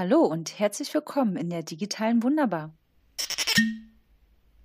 Hallo 0.00 0.20
und 0.20 0.58
herzlich 0.58 0.94
willkommen 0.94 1.36
in 1.36 1.50
der 1.50 1.62
digitalen 1.62 2.22
Wunderbar. 2.22 2.72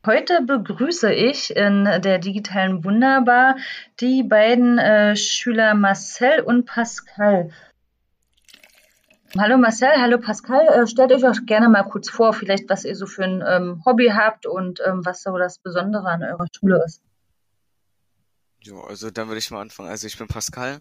Heute 0.05 0.41
begrüße 0.43 1.11
ich 1.11 1.53
in 1.53 1.83
der 1.83 2.19
digitalen 2.19 2.85
Wunderbar 2.85 3.57
die 3.99 4.23
beiden 4.23 4.77
äh, 4.77 5.17
Schüler 5.17 5.73
Marcel 5.73 6.39
und 6.39 6.65
Pascal. 6.65 7.51
Hallo 9.37 9.57
Marcel, 9.57 9.89
hallo 9.97 10.19
Pascal. 10.19 10.67
Äh, 10.67 10.87
stellt 10.87 11.11
euch 11.11 11.25
auch 11.25 11.45
gerne 11.45 11.67
mal 11.67 11.83
kurz 11.83 12.09
vor, 12.09 12.31
vielleicht 12.31 12.69
was 12.69 12.85
ihr 12.85 12.95
so 12.95 13.05
für 13.05 13.25
ein 13.25 13.43
ähm, 13.45 13.83
Hobby 13.85 14.13
habt 14.15 14.45
und 14.45 14.79
ähm, 14.85 15.01
was 15.03 15.21
so 15.21 15.37
das 15.37 15.57
Besondere 15.57 16.07
an 16.07 16.23
eurer 16.23 16.47
Schule 16.57 16.81
ist. 16.85 17.01
Ja, 18.61 18.75
also 18.87 19.11
dann 19.11 19.27
würde 19.27 19.39
ich 19.39 19.51
mal 19.51 19.59
anfangen. 19.59 19.89
Also 19.89 20.07
ich 20.07 20.17
bin 20.17 20.29
Pascal, 20.29 20.79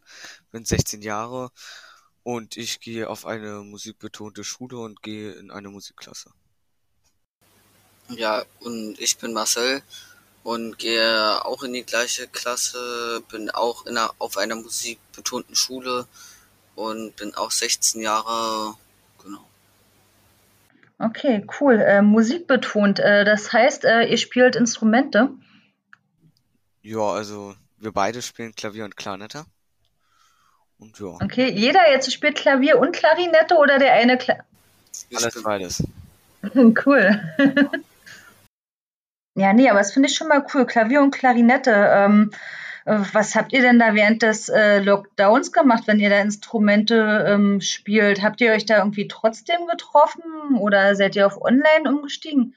bin 0.52 0.64
16 0.64 1.02
Jahre 1.02 1.50
und 2.25 2.56
ich 2.56 2.80
gehe 2.80 3.09
auf 3.09 3.27
eine 3.27 3.61
musikbetonte 3.61 4.43
Schule 4.43 4.79
und 4.79 5.02
gehe 5.02 5.32
in 5.32 5.50
eine 5.50 5.68
Musikklasse. 5.68 6.30
Ja, 8.08 8.44
und 8.61 8.99
ich 8.99 9.16
bin 9.18 9.32
Marcel 9.32 9.82
und 10.43 10.79
gehe 10.79 11.44
auch 11.44 11.63
in 11.63 11.72
die 11.72 11.85
gleiche 11.85 12.26
Klasse, 12.26 13.22
bin 13.30 13.50
auch 13.50 13.86
in 13.86 13.96
einer, 13.96 14.11
auf 14.18 14.36
einer 14.36 14.57
musikbetonten 14.57 15.54
Schule 15.54 16.07
und 16.75 17.14
bin 17.16 17.35
auch 17.35 17.50
16 17.50 18.00
Jahre, 18.00 18.75
genau. 19.22 19.46
Okay, 20.99 21.46
cool. 21.61 21.80
Äh, 21.80 22.02
musikbetont, 22.02 23.00
äh, 23.00 23.25
das 23.25 23.52
heißt, 23.52 23.85
äh, 23.85 24.04
ihr 24.04 24.18
spielt 24.18 24.57
Instrumente? 24.57 25.30
Ja, 26.82 27.11
also 27.11 27.54
wir 27.79 27.93
beide 27.93 28.22
spielen 28.22 28.54
Klavier 28.54 28.85
und 28.85 28.96
Klarnette. 28.96 29.46
Und 30.79 30.99
ja. 30.99 31.19
Okay, 31.23 31.51
jeder 31.51 31.91
jetzt 31.91 32.12
spielt 32.12 32.37
Klavier 32.37 32.78
und 32.78 32.95
Klarinette 32.95 33.56
oder 33.56 33.78
der 33.78 33.92
eine 33.95 34.19
Kla 34.19 34.37
Alles 35.14 35.42
beides. 35.42 35.83
cool. 36.87 37.20
ja, 39.34 39.53
nee, 39.53 39.70
aber 39.70 39.78
das 39.78 39.92
finde 39.92 40.08
ich 40.08 40.16
schon 40.16 40.28
mal 40.28 40.44
cool. 40.55 40.66
Klavier 40.66 41.03
und 41.03 41.11
Klarinette. 41.11 41.70
Ähm, 41.70 42.31
äh, 42.84 42.98
was 43.12 43.34
habt 43.34 43.53
ihr 43.53 43.62
denn 43.62 43.78
da 43.78 43.94
während 43.94 44.22
des 44.22 44.48
äh, 44.48 44.81
Lockdowns 44.81 45.53
gemacht, 45.53 45.84
wenn 45.86 46.00
ihr 46.00 46.11
da 46.11 46.20
Instrumente 46.20 47.25
ähm, 47.28 47.61
spielt? 47.61 48.22
Habt 48.22 48.41
ihr 48.41 48.53
euch 48.53 48.66
da 48.66 48.78
irgendwie 48.78 49.09
trotzdem 49.09 49.66
getroffen 49.66 50.59
oder 50.59 50.94
seid 50.97 51.16
ihr 51.16 51.27
auf 51.27 51.41
Online 51.41 51.88
umgestiegen? 51.88 52.55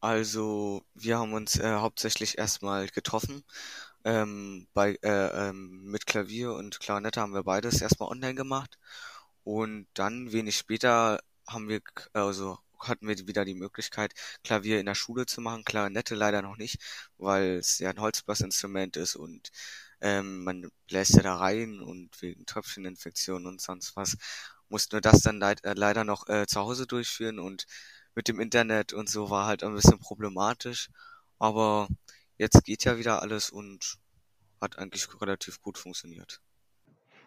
Also, 0.00 0.82
wir 0.94 1.18
haben 1.18 1.32
uns 1.32 1.58
äh, 1.58 1.76
hauptsächlich 1.76 2.36
erstmal 2.36 2.88
getroffen. 2.88 3.42
Ähm, 4.04 4.68
bei, 4.74 4.98
äh, 5.02 5.48
ähm, 5.48 5.84
mit 5.84 6.06
Klavier 6.06 6.52
und 6.54 6.78
Klarinette 6.80 7.20
haben 7.20 7.34
wir 7.34 7.42
beides 7.44 7.80
erstmal 7.80 8.10
online 8.10 8.34
gemacht. 8.34 8.78
Und 9.44 9.86
dann 9.94 10.32
wenig 10.32 10.56
später 10.56 11.20
haben 11.48 11.68
wir, 11.68 11.80
also 12.12 12.58
hatten 12.80 13.08
wir 13.08 13.16
wieder 13.26 13.44
die 13.44 13.54
Möglichkeit, 13.54 14.12
Klavier 14.42 14.80
in 14.80 14.86
der 14.86 14.94
Schule 14.94 15.26
zu 15.26 15.40
machen, 15.40 15.64
Klarinette 15.64 16.14
leider 16.14 16.42
noch 16.42 16.56
nicht, 16.56 16.80
weil 17.18 17.56
es 17.58 17.78
ja 17.78 17.90
ein 17.90 18.00
Holzblassinstrument 18.00 18.96
ist 18.96 19.16
und 19.16 19.50
ähm, 20.00 20.44
man 20.44 20.70
bläst 20.88 21.14
ja 21.14 21.22
da 21.22 21.36
rein 21.36 21.80
und 21.80 22.20
wegen 22.22 22.46
Tröpfcheninfektionen 22.46 23.46
und 23.46 23.60
sonst 23.60 23.96
was, 23.96 24.16
mussten 24.68 24.92
wir 24.96 25.00
das 25.00 25.20
dann 25.22 25.38
leid, 25.38 25.64
äh, 25.64 25.74
leider 25.74 26.04
noch 26.04 26.28
äh, 26.28 26.46
zu 26.46 26.60
Hause 26.60 26.86
durchführen 26.86 27.38
und 27.38 27.66
mit 28.14 28.28
dem 28.28 28.40
Internet 28.40 28.92
und 28.92 29.08
so 29.08 29.30
war 29.30 29.46
halt 29.46 29.62
ein 29.64 29.74
bisschen 29.74 29.98
problematisch, 29.98 30.90
aber 31.38 31.88
jetzt 32.38 32.64
geht 32.64 32.84
ja 32.84 32.98
wieder 32.98 33.22
alles 33.22 33.50
und 33.50 33.96
hat 34.60 34.78
eigentlich 34.78 35.08
relativ 35.20 35.60
gut 35.60 35.78
funktioniert. 35.78 36.40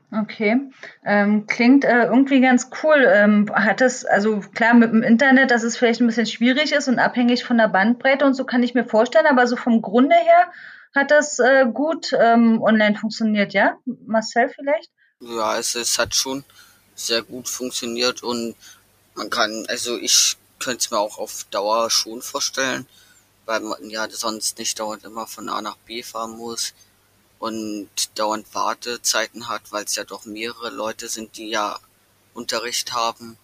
Okay, 0.09 0.61
ähm, 1.03 1.47
klingt 1.47 1.83
äh, 1.83 2.05
irgendwie 2.05 2.39
ganz 2.39 2.69
cool. 2.81 3.05
Ähm, 3.08 3.53
hat 3.53 3.81
es, 3.81 4.05
also 4.05 4.39
klar, 4.39 4.73
mit 4.73 4.91
dem 4.91 5.03
Internet, 5.03 5.52
dass 5.52 5.63
es 5.63 5.75
vielleicht 5.75 6.00
ein 6.00 6.08
bisschen 6.08 6.25
schwierig 6.25 6.72
ist 6.72 6.88
und 6.88 6.97
abhängig 6.97 7.44
von 7.44 7.58
der 7.58 7.67
Bandbreite 7.67 8.25
und 8.25 8.33
so 8.33 8.45
kann 8.45 8.63
ich 8.63 8.73
mir 8.73 8.85
vorstellen, 8.85 9.25
aber 9.25 9.47
so 9.47 9.58
vom 9.58 9.81
Grunde 9.81 10.16
her 10.16 10.52
hat 10.95 11.12
das 11.12 11.39
äh, 11.39 11.66
gut 11.74 12.13
ähm, 12.18 12.62
online 12.62 12.95
funktioniert, 12.95 13.53
ja? 13.53 13.78
Marcel 14.06 14.50
vielleicht? 14.50 14.89
Ja, 15.19 15.57
es, 15.57 15.75
es 15.75 16.00
hat 16.00 16.16
schon 16.16 16.45
sehr 16.95 17.22
gut 17.22 17.50
funktioniert 17.50 18.24
und 18.24 18.56
man 19.16 19.29
kann, 19.29 19.66
also 19.68 19.97
ich 19.97 20.38
könnte 20.59 20.79
es 20.79 20.91
mir 20.91 21.00
auch 21.00 21.18
auf 21.18 21.45
Dauer 21.51 21.89
schon 21.89 22.22
vorstellen, 22.22 22.88
weil 23.47 23.62
man 23.62 23.90
ja 23.90 24.08
sonst 24.09 24.59
nicht 24.59 24.78
dauernd 24.80 25.06
immer 25.06 25.25
von 25.25 25.50
A 25.50 25.62
nach 25.62 25.78
B 25.78 26.03
fahren 26.03 26.38
muss 26.38 26.74
und 27.40 27.90
dauernd 28.16 28.53
Wartezeiten 28.53 29.47
hat, 29.47 29.72
weil 29.72 29.85
es 29.85 29.96
ja 29.96 30.03
doch 30.03 30.25
mehrere 30.25 30.69
Leute 30.69 31.08
sind, 31.08 31.38
die 31.38 31.50
ja 31.50 31.80
Unterricht 32.34 32.94
haben. 32.94 33.38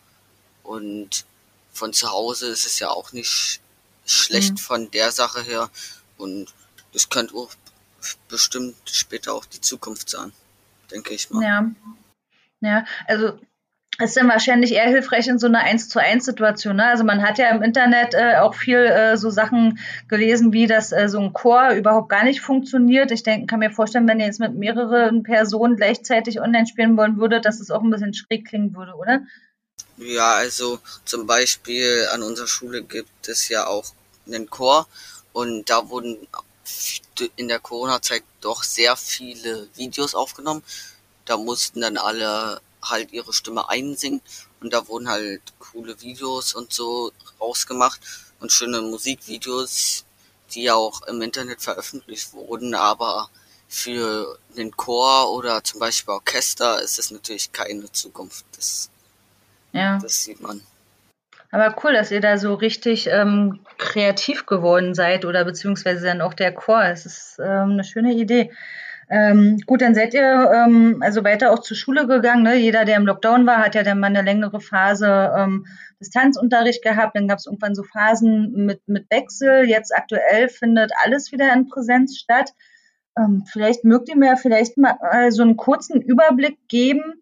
Und 0.61 1.25
von 1.71 1.93
zu 1.93 2.11
Hause 2.11 2.47
ist 2.47 2.65
es 2.65 2.79
ja 2.79 2.89
auch 2.89 3.13
nicht 3.13 3.61
schlecht 4.05 4.51
mhm. 4.51 4.57
von 4.57 4.91
der 4.91 5.11
Sache 5.11 5.41
her. 5.41 5.69
Und 6.17 6.53
das 6.91 7.09
könnte 7.09 7.35
auch 7.35 7.51
bestimmt 8.27 8.75
später 8.85 9.33
auch 9.33 9.45
die 9.45 9.61
Zukunft 9.61 10.09
sein, 10.09 10.33
denke 10.91 11.13
ich 11.13 11.29
mal. 11.29 11.43
Ja. 11.43 11.71
Ja, 12.59 12.85
also 13.07 13.39
ist 14.03 14.17
dann 14.17 14.29
wahrscheinlich 14.29 14.73
eher 14.73 14.87
hilfreich 14.87 15.27
in 15.27 15.39
so 15.39 15.47
einer 15.47 15.59
1 15.59 15.89
zu 15.89 15.99
1 15.99 16.25
Situation. 16.25 16.77
Ne? 16.77 16.85
Also 16.85 17.03
man 17.03 17.21
hat 17.21 17.37
ja 17.37 17.49
im 17.49 17.61
Internet 17.61 18.13
äh, 18.13 18.37
auch 18.37 18.55
viel 18.55 18.77
äh, 18.77 19.17
so 19.17 19.29
Sachen 19.29 19.79
gelesen, 20.07 20.53
wie 20.53 20.67
dass 20.67 20.91
äh, 20.91 21.07
so 21.09 21.19
ein 21.19 21.33
Chor 21.33 21.71
überhaupt 21.71 22.09
gar 22.09 22.23
nicht 22.23 22.41
funktioniert. 22.41 23.11
Ich 23.11 23.23
denke, 23.23 23.47
kann 23.47 23.59
mir 23.59 23.71
vorstellen, 23.71 24.07
wenn 24.07 24.19
ihr 24.19 24.25
jetzt 24.25 24.39
mit 24.39 24.55
mehreren 24.55 25.23
Personen 25.23 25.75
gleichzeitig 25.75 26.39
online 26.41 26.67
spielen 26.67 26.97
wollen 26.97 27.17
würdet, 27.17 27.45
dass 27.45 27.59
es 27.59 27.71
auch 27.71 27.81
ein 27.81 27.89
bisschen 27.89 28.13
schräg 28.13 28.47
klingen 28.47 28.75
würde, 28.75 28.93
oder? 28.95 29.21
Ja, 29.97 30.33
also 30.33 30.79
zum 31.05 31.27
Beispiel 31.27 32.07
an 32.11 32.23
unserer 32.23 32.47
Schule 32.47 32.83
gibt 32.83 33.27
es 33.27 33.49
ja 33.49 33.67
auch 33.67 33.85
einen 34.25 34.49
Chor 34.49 34.87
und 35.33 35.69
da 35.69 35.89
wurden 35.89 36.27
in 37.35 37.47
der 37.47 37.59
Corona-Zeit 37.59 38.23
doch 38.41 38.63
sehr 38.63 38.95
viele 38.95 39.67
Videos 39.75 40.15
aufgenommen. 40.15 40.63
Da 41.25 41.37
mussten 41.37 41.81
dann 41.81 41.97
alle 41.97 42.61
halt 42.83 43.11
ihre 43.11 43.33
Stimme 43.33 43.69
einsingen 43.69 44.21
und 44.61 44.73
da 44.73 44.87
wurden 44.87 45.09
halt 45.09 45.41
coole 45.59 45.99
Videos 46.01 46.53
und 46.53 46.71
so 46.73 47.11
rausgemacht 47.39 47.99
und 48.39 48.51
schöne 48.51 48.81
Musikvideos, 48.81 50.05
die 50.53 50.63
ja 50.63 50.75
auch 50.75 51.01
im 51.03 51.21
Internet 51.21 51.61
veröffentlicht 51.61 52.33
wurden, 52.33 52.75
aber 52.75 53.29
für 53.67 54.37
den 54.55 54.71
Chor 54.71 55.33
oder 55.33 55.63
zum 55.63 55.79
Beispiel 55.79 56.13
Orchester 56.13 56.81
ist 56.81 56.99
es 56.99 57.09
natürlich 57.09 57.51
keine 57.51 57.91
Zukunft. 57.91 58.45
Das, 58.55 58.89
ja. 59.71 59.97
das 59.97 60.23
sieht 60.23 60.41
man. 60.41 60.61
Aber 61.49 61.75
cool, 61.83 61.93
dass 61.93 62.11
ihr 62.11 62.21
da 62.21 62.37
so 62.37 62.53
richtig 62.55 63.07
ähm, 63.07 63.59
kreativ 63.77 64.45
geworden 64.45 64.95
seid 64.95 65.23
oder 65.23 65.45
beziehungsweise 65.45 66.05
dann 66.05 66.21
auch 66.21 66.33
der 66.33 66.51
Chor. 66.51 66.83
Es 66.83 67.05
ist 67.05 67.39
ähm, 67.39 67.71
eine 67.71 67.83
schöne 67.83 68.13
Idee. 68.13 68.51
Ähm, 69.13 69.59
gut, 69.67 69.83
dann 69.83 69.93
seid 69.93 70.15
ihr 70.15 70.51
ähm, 70.51 70.97
also 71.01 71.23
weiter 71.23 71.51
auch 71.51 71.59
zur 71.59 71.77
Schule 71.77 72.07
gegangen. 72.07 72.41
Ne? 72.41 72.55
Jeder, 72.55 72.83
der 72.83 72.97
im 72.97 73.05
Lockdown 73.05 73.45
war, 73.45 73.59
hat 73.59 73.75
ja 73.75 73.83
dann 73.83 73.99
mal 73.99 74.07
eine 74.07 74.23
längere 74.23 74.59
Phase 74.59 75.31
ähm, 75.37 75.67
Distanzunterricht 75.99 76.83
gehabt. 76.83 77.15
Dann 77.15 77.27
gab 77.27 77.37
es 77.37 77.45
irgendwann 77.45 77.75
so 77.75 77.83
Phasen 77.83 78.65
mit, 78.65 78.81
mit 78.87 79.11
Wechsel. 79.11 79.69
Jetzt 79.69 79.95
aktuell 79.95 80.49
findet 80.49 80.93
alles 81.03 81.31
wieder 81.31 81.53
in 81.53 81.67
Präsenz 81.67 82.17
statt. 82.17 82.53
Ähm, 83.15 83.43
vielleicht 83.45 83.83
mögt 83.83 84.09
ihr 84.09 84.17
mir 84.17 84.35
vielleicht 84.35 84.79
mal 84.79 84.97
äh, 85.11 85.29
so 85.29 85.43
einen 85.43 85.57
kurzen 85.57 86.01
Überblick 86.01 86.57
geben, 86.67 87.21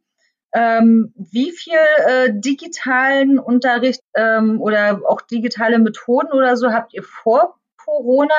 ähm, 0.53 1.13
wie 1.17 1.51
viel 1.51 1.73
äh, 2.07 2.29
digitalen 2.33 3.37
Unterricht 3.37 4.01
ähm, 4.15 4.61
oder 4.61 5.01
auch 5.09 5.19
digitale 5.19 5.77
Methoden 5.77 6.31
oder 6.31 6.55
so 6.55 6.71
habt 6.71 6.93
ihr 6.93 7.03
vor 7.03 7.59
Corona 7.75 8.33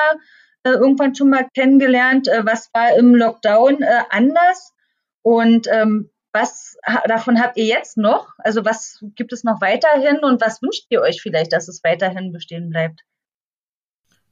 irgendwann 0.71 1.15
schon 1.15 1.29
mal 1.29 1.47
kennengelernt, 1.53 2.27
äh, 2.27 2.45
was 2.45 2.69
war 2.73 2.95
im 2.95 3.15
Lockdown 3.15 3.81
äh, 3.81 4.03
anders 4.09 4.73
und 5.21 5.67
ähm, 5.67 6.09
was 6.33 6.75
davon 7.07 7.39
habt 7.39 7.57
ihr 7.57 7.65
jetzt 7.65 7.95
noch? 7.95 8.33
Also 8.39 8.65
was 8.65 9.03
gibt 9.15 9.33
es 9.33 9.43
noch 9.43 9.61
weiterhin 9.61 10.19
und 10.19 10.41
was 10.41 10.61
wünscht 10.61 10.85
ihr 10.89 11.01
euch 11.01 11.21
vielleicht, 11.21 11.53
dass 11.53 11.67
es 11.67 11.83
weiterhin 11.83 12.31
bestehen 12.31 12.69
bleibt? 12.69 13.01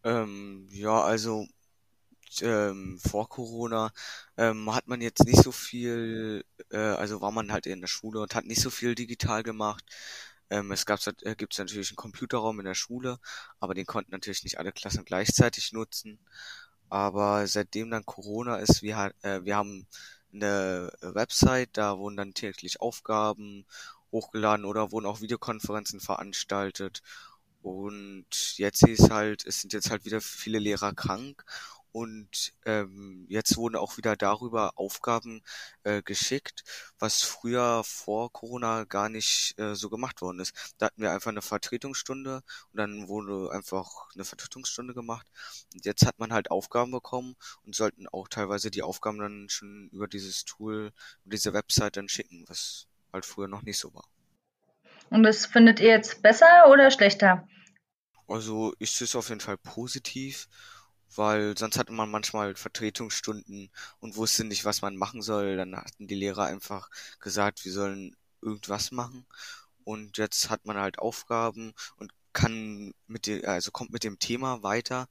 Ähm, 0.04 0.68
ja, 0.72 1.00
also 1.00 1.46
ähm, 2.42 2.98
vor 3.00 3.30
Corona 3.30 3.92
ähm, 4.38 4.74
hat 4.74 4.88
man 4.88 5.02
jetzt 5.02 5.26
nicht 5.26 5.44
so 5.44 5.52
viel, 5.52 6.44
äh, 6.72 6.78
also 6.78 7.22
war 7.22 7.32
man 7.32 7.52
halt 7.52 7.68
in 7.68 7.82
der 7.82 7.88
Schule 7.88 8.22
und 8.22 8.34
hat 8.34 8.46
nicht 8.46 8.62
so 8.62 8.70
viel 8.70 8.96
digital 8.96 9.44
gemacht. 9.44 9.84
Ähm, 10.52 10.72
es 10.72 10.86
gab, 10.86 11.00
äh, 11.08 11.36
gibt 11.36 11.58
natürlich 11.58 11.92
einen 11.92 11.96
Computerraum 11.96 12.60
in 12.60 12.66
der 12.66 12.76
Schule, 12.76 13.20
aber 13.60 13.74
den 13.74 13.86
konnten 13.86 14.12
natürlich 14.12 14.44
nicht 14.44 14.60
alle 14.60 14.74
Klassen 14.74 15.06
gleichzeitig 15.06 15.72
nutzen. 15.72 16.20
Aber 16.90 17.48
seitdem 17.48 17.90
dann 17.90 18.06
Corona 18.06 18.58
ist, 18.58 18.82
wir, 18.84 19.14
äh, 19.22 19.44
wir 19.46 19.56
haben 19.56 19.88
eine 20.34 20.92
Website, 21.02 21.70
da 21.74 21.98
wurden 21.98 22.18
dann 22.18 22.34
täglich 22.34 22.82
Aufgaben 22.82 23.66
hochgeladen 24.12 24.66
oder 24.66 24.92
wurden 24.92 25.06
auch 25.06 25.22
Videokonferenzen 25.22 26.02
veranstaltet. 26.02 27.02
Und 27.62 28.58
jetzt 28.58 28.84
ist 28.88 29.10
halt, 29.10 29.46
es 29.46 29.62
sind 29.62 29.74
jetzt 29.74 29.90
halt 29.90 30.06
wieder 30.06 30.20
viele 30.22 30.60
Lehrer 30.60 30.94
krank 30.94 31.46
und 31.92 32.54
ähm, 32.66 33.26
jetzt 33.30 33.58
wurden 33.58 33.76
auch 33.76 33.98
wieder 33.98 34.16
darüber 34.16 34.78
Aufgaben 34.78 35.42
äh, 35.84 36.02
geschickt, 36.02 36.64
was 37.00 37.24
früher 37.24 37.84
vor 37.84 38.32
Corona 38.32 38.86
gar 38.86 39.10
nicht 39.10 39.58
äh, 39.58 39.76
so 39.76 39.90
gemacht 39.90 40.22
worden 40.22 40.40
ist. 40.40 40.74
Da 40.78 40.88
hatten 40.88 41.02
wir 41.02 41.12
einfach 41.12 41.32
eine 41.32 41.42
Vertretungsstunde 41.42 42.44
und 42.72 42.78
dann 42.78 43.08
wurde 43.08 43.52
einfach 43.52 44.08
eine 44.16 44.26
Vertretungsstunde 44.26 44.94
gemacht. 44.94 45.28
Und 45.74 45.86
jetzt 45.86 46.06
hat 46.06 46.20
man 46.20 46.34
halt 46.34 46.52
Aufgaben 46.52 46.92
bekommen 46.92 47.36
und 47.66 47.76
sollten 47.76 48.08
auch 48.08 48.28
teilweise 48.28 48.72
die 48.72 48.84
Aufgaben 48.84 49.20
dann 49.20 49.50
schon 49.50 49.90
über 49.92 50.08
dieses 50.08 50.46
Tool, 50.46 50.92
über 51.26 51.36
diese 51.36 51.54
Website 51.54 51.98
dann 51.98 52.10
schicken, 52.10 52.46
was 52.48 52.88
halt 53.12 53.26
früher 53.26 53.48
noch 53.48 53.64
nicht 53.64 53.78
so 53.78 53.94
war. 53.94 54.06
Und 55.10 55.24
das 55.24 55.46
findet 55.46 55.82
ihr 55.82 55.90
jetzt 55.90 56.22
besser 56.22 56.70
oder 56.70 56.90
schlechter? 56.90 57.48
Also 58.28 58.74
ich 58.80 58.92
sehe 58.92 59.06
es 59.06 59.16
auf 59.16 59.28
jeden 59.28 59.42
Fall 59.42 59.58
positiv 59.58 60.48
weil 61.16 61.58
sonst 61.58 61.78
hatte 61.78 61.92
man 61.94 62.10
manchmal 62.12 62.56
Vertretungsstunden 62.56 63.72
und 64.00 64.16
wusste 64.16 64.44
nicht, 64.44 64.66
was 64.66 64.82
man 64.82 64.96
machen 64.96 65.22
soll. 65.22 65.58
Dann 65.58 65.76
hatten 65.76 66.08
die 66.08 66.16
Lehrer 66.16 66.46
einfach 66.46 66.90
gesagt, 67.20 67.66
wir 67.66 67.72
sollen 67.72 68.16
irgendwas 68.42 68.92
machen. 68.92 69.26
Und 69.84 70.18
jetzt 70.18 70.50
hat 70.50 70.66
man 70.66 70.78
halt 70.78 71.00
Aufgaben 71.00 71.74
und 71.98 72.12
kann 72.34 72.94
mit 73.08 73.28
dem, 73.28 73.46
also 73.46 73.72
kommt 73.72 73.92
mit 73.92 74.04
dem 74.04 74.20
Thema 74.20 74.64
weiter 74.64 75.08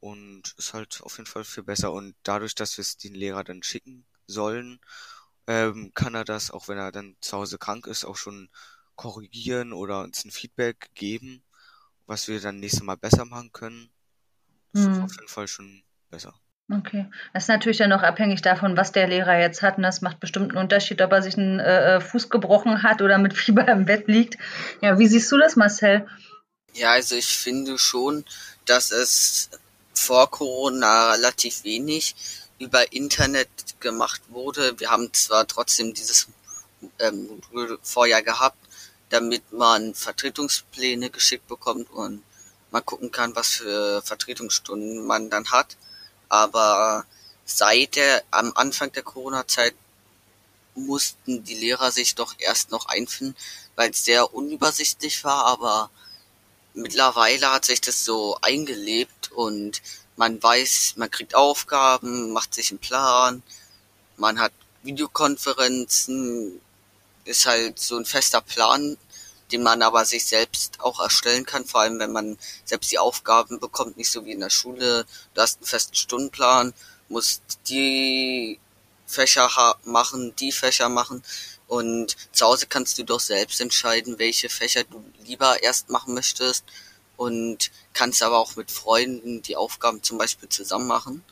und 0.00 0.54
ist 0.58 0.74
halt 0.74 1.00
auf 1.02 1.18
jeden 1.18 1.26
Fall 1.26 1.44
viel 1.44 1.62
besser. 1.62 1.92
Und 1.92 2.14
dadurch, 2.22 2.54
dass 2.54 2.76
wir 2.78 2.82
es 2.82 2.96
den 2.96 3.14
Lehrer 3.14 3.44
dann 3.44 3.62
schicken 3.62 4.06
sollen, 4.26 4.80
ähm, 5.46 5.92
kann 5.94 6.14
er 6.14 6.24
das, 6.24 6.50
auch 6.50 6.68
wenn 6.68 6.78
er 6.78 6.92
dann 6.92 7.16
zu 7.20 7.36
Hause 7.38 7.58
krank 7.58 7.86
ist, 7.86 8.04
auch 8.04 8.16
schon 8.16 8.50
korrigieren 8.96 9.72
oder 9.72 10.02
uns 10.02 10.24
ein 10.24 10.30
Feedback 10.30 10.90
geben, 10.94 11.42
was 12.06 12.28
wir 12.28 12.40
dann 12.40 12.60
nächstes 12.60 12.82
Mal 12.82 12.96
besser 12.96 13.24
machen 13.24 13.52
können. 13.52 13.90
Das 14.74 14.82
ist 14.82 14.88
Hm. 14.88 15.04
auf 15.04 15.12
jeden 15.12 15.28
Fall 15.28 15.48
schon 15.48 15.82
besser. 16.10 16.34
Okay. 16.72 17.10
Das 17.32 17.44
ist 17.44 17.48
natürlich 17.48 17.78
dann 17.78 17.92
auch 17.92 18.02
abhängig 18.02 18.42
davon, 18.42 18.76
was 18.76 18.90
der 18.92 19.06
Lehrer 19.06 19.38
jetzt 19.38 19.62
hat. 19.62 19.76
Und 19.76 19.82
das 19.82 20.00
macht 20.00 20.20
bestimmt 20.20 20.50
einen 20.50 20.58
Unterschied, 20.62 21.00
ob 21.02 21.12
er 21.12 21.22
sich 21.22 21.36
einen 21.36 21.60
äh, 21.60 21.96
äh, 21.96 22.00
Fuß 22.00 22.30
gebrochen 22.30 22.82
hat 22.82 23.02
oder 23.02 23.18
mit 23.18 23.34
Fieber 23.38 23.66
im 23.68 23.84
Bett 23.86 24.08
liegt. 24.08 24.36
Ja, 24.80 24.98
wie 24.98 25.06
siehst 25.06 25.30
du 25.30 25.38
das, 25.38 25.56
Marcel? 25.56 26.06
Ja, 26.72 26.90
also 26.92 27.14
ich 27.14 27.26
finde 27.38 27.78
schon, 27.78 28.24
dass 28.64 28.90
es 28.90 29.50
vor 29.92 30.30
Corona 30.30 31.12
relativ 31.12 31.64
wenig 31.64 32.16
über 32.58 32.92
Internet 32.92 33.48
gemacht 33.80 34.22
wurde. 34.28 34.78
Wir 34.80 34.90
haben 34.90 35.12
zwar 35.12 35.46
trotzdem 35.46 35.92
dieses 35.94 36.28
ähm, 36.98 37.26
Modul 37.52 37.78
vorher 37.82 38.22
gehabt, 38.22 38.58
damit 39.10 39.52
man 39.52 39.94
Vertretungspläne 39.94 41.10
geschickt 41.10 41.46
bekommt 41.46 41.90
und 41.90 42.22
man 42.74 42.84
gucken 42.84 43.12
kann, 43.12 43.36
was 43.36 43.48
für 43.48 44.02
Vertretungsstunden 44.02 45.06
man 45.06 45.30
dann 45.30 45.50
hat. 45.52 45.76
Aber 46.28 47.06
seit 47.44 47.94
der, 47.94 48.22
am 48.32 48.52
Anfang 48.56 48.90
der 48.92 49.04
Corona-Zeit 49.04 49.74
mussten 50.74 51.44
die 51.44 51.54
Lehrer 51.54 51.92
sich 51.92 52.16
doch 52.16 52.34
erst 52.38 52.72
noch 52.72 52.86
einfinden, 52.86 53.36
weil 53.76 53.90
es 53.90 54.04
sehr 54.04 54.34
unübersichtlich 54.34 55.22
war, 55.22 55.44
aber 55.46 55.88
mittlerweile 56.74 57.52
hat 57.52 57.64
sich 57.64 57.80
das 57.80 58.04
so 58.04 58.36
eingelebt 58.42 59.30
und 59.30 59.80
man 60.16 60.42
weiß, 60.42 60.94
man 60.96 61.10
kriegt 61.10 61.36
Aufgaben, 61.36 62.32
macht 62.32 62.54
sich 62.54 62.70
einen 62.70 62.80
Plan, 62.80 63.44
man 64.16 64.40
hat 64.40 64.52
Videokonferenzen, 64.82 66.60
ist 67.24 67.46
halt 67.46 67.78
so 67.78 67.96
ein 67.96 68.04
fester 68.04 68.40
Plan, 68.40 68.96
den 69.54 69.62
man 69.62 69.82
aber 69.82 70.04
sich 70.04 70.26
selbst 70.26 70.80
auch 70.80 70.98
erstellen 70.98 71.46
kann, 71.46 71.64
vor 71.64 71.82
allem 71.82 72.00
wenn 72.00 72.10
man 72.10 72.36
selbst 72.64 72.90
die 72.90 72.98
Aufgaben 72.98 73.60
bekommt, 73.60 73.96
nicht 73.96 74.10
so 74.10 74.24
wie 74.24 74.32
in 74.32 74.40
der 74.40 74.50
Schule. 74.50 75.06
Du 75.32 75.40
hast 75.40 75.58
einen 75.58 75.66
festen 75.66 75.94
Stundenplan, 75.94 76.74
musst 77.08 77.40
die 77.68 78.58
Fächer 79.06 79.48
machen, 79.84 80.34
die 80.40 80.50
Fächer 80.50 80.88
machen 80.88 81.22
und 81.68 82.16
zu 82.32 82.46
Hause 82.46 82.66
kannst 82.66 82.98
du 82.98 83.04
doch 83.04 83.20
selbst 83.20 83.60
entscheiden, 83.60 84.18
welche 84.18 84.48
Fächer 84.48 84.82
du 84.82 85.04
lieber 85.22 85.62
erst 85.62 85.88
machen 85.88 86.14
möchtest 86.14 86.64
und 87.16 87.70
kannst 87.92 88.20
aber 88.20 88.38
auch 88.38 88.56
mit 88.56 88.72
Freunden 88.72 89.40
die 89.40 89.54
Aufgaben 89.54 90.02
zum 90.02 90.18
Beispiel 90.18 90.48
zusammen 90.48 90.88
machen. 90.88 91.22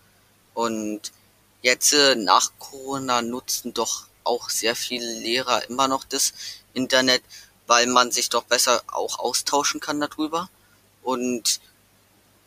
Und 0.54 1.10
jetzt 1.60 1.92
äh, 1.92 2.14
nach 2.14 2.52
Corona 2.60 3.20
nutzen 3.20 3.74
doch 3.74 4.06
auch 4.22 4.48
sehr 4.48 4.76
viele 4.76 5.12
Lehrer 5.12 5.68
immer 5.68 5.88
noch 5.88 6.04
das 6.04 6.34
Internet, 6.72 7.24
weil 7.66 7.86
man 7.86 8.10
sich 8.10 8.28
doch 8.28 8.44
besser 8.44 8.82
auch 8.88 9.18
austauschen 9.18 9.80
kann 9.80 10.00
darüber. 10.00 10.48
Und 11.02 11.60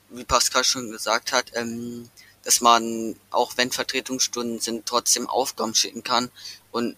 wie 0.09 0.23
Pascal 0.23 0.63
schon 0.63 0.91
gesagt 0.91 1.33
hat, 1.33 1.51
ähm, 1.55 2.09
dass 2.43 2.61
man, 2.61 3.15
auch 3.31 3.53
wenn 3.57 3.71
Vertretungsstunden 3.71 4.59
sind, 4.59 4.85
trotzdem 4.85 5.27
Aufgaben 5.27 5.73
schicken 5.75 6.03
kann 6.03 6.29
und 6.71 6.95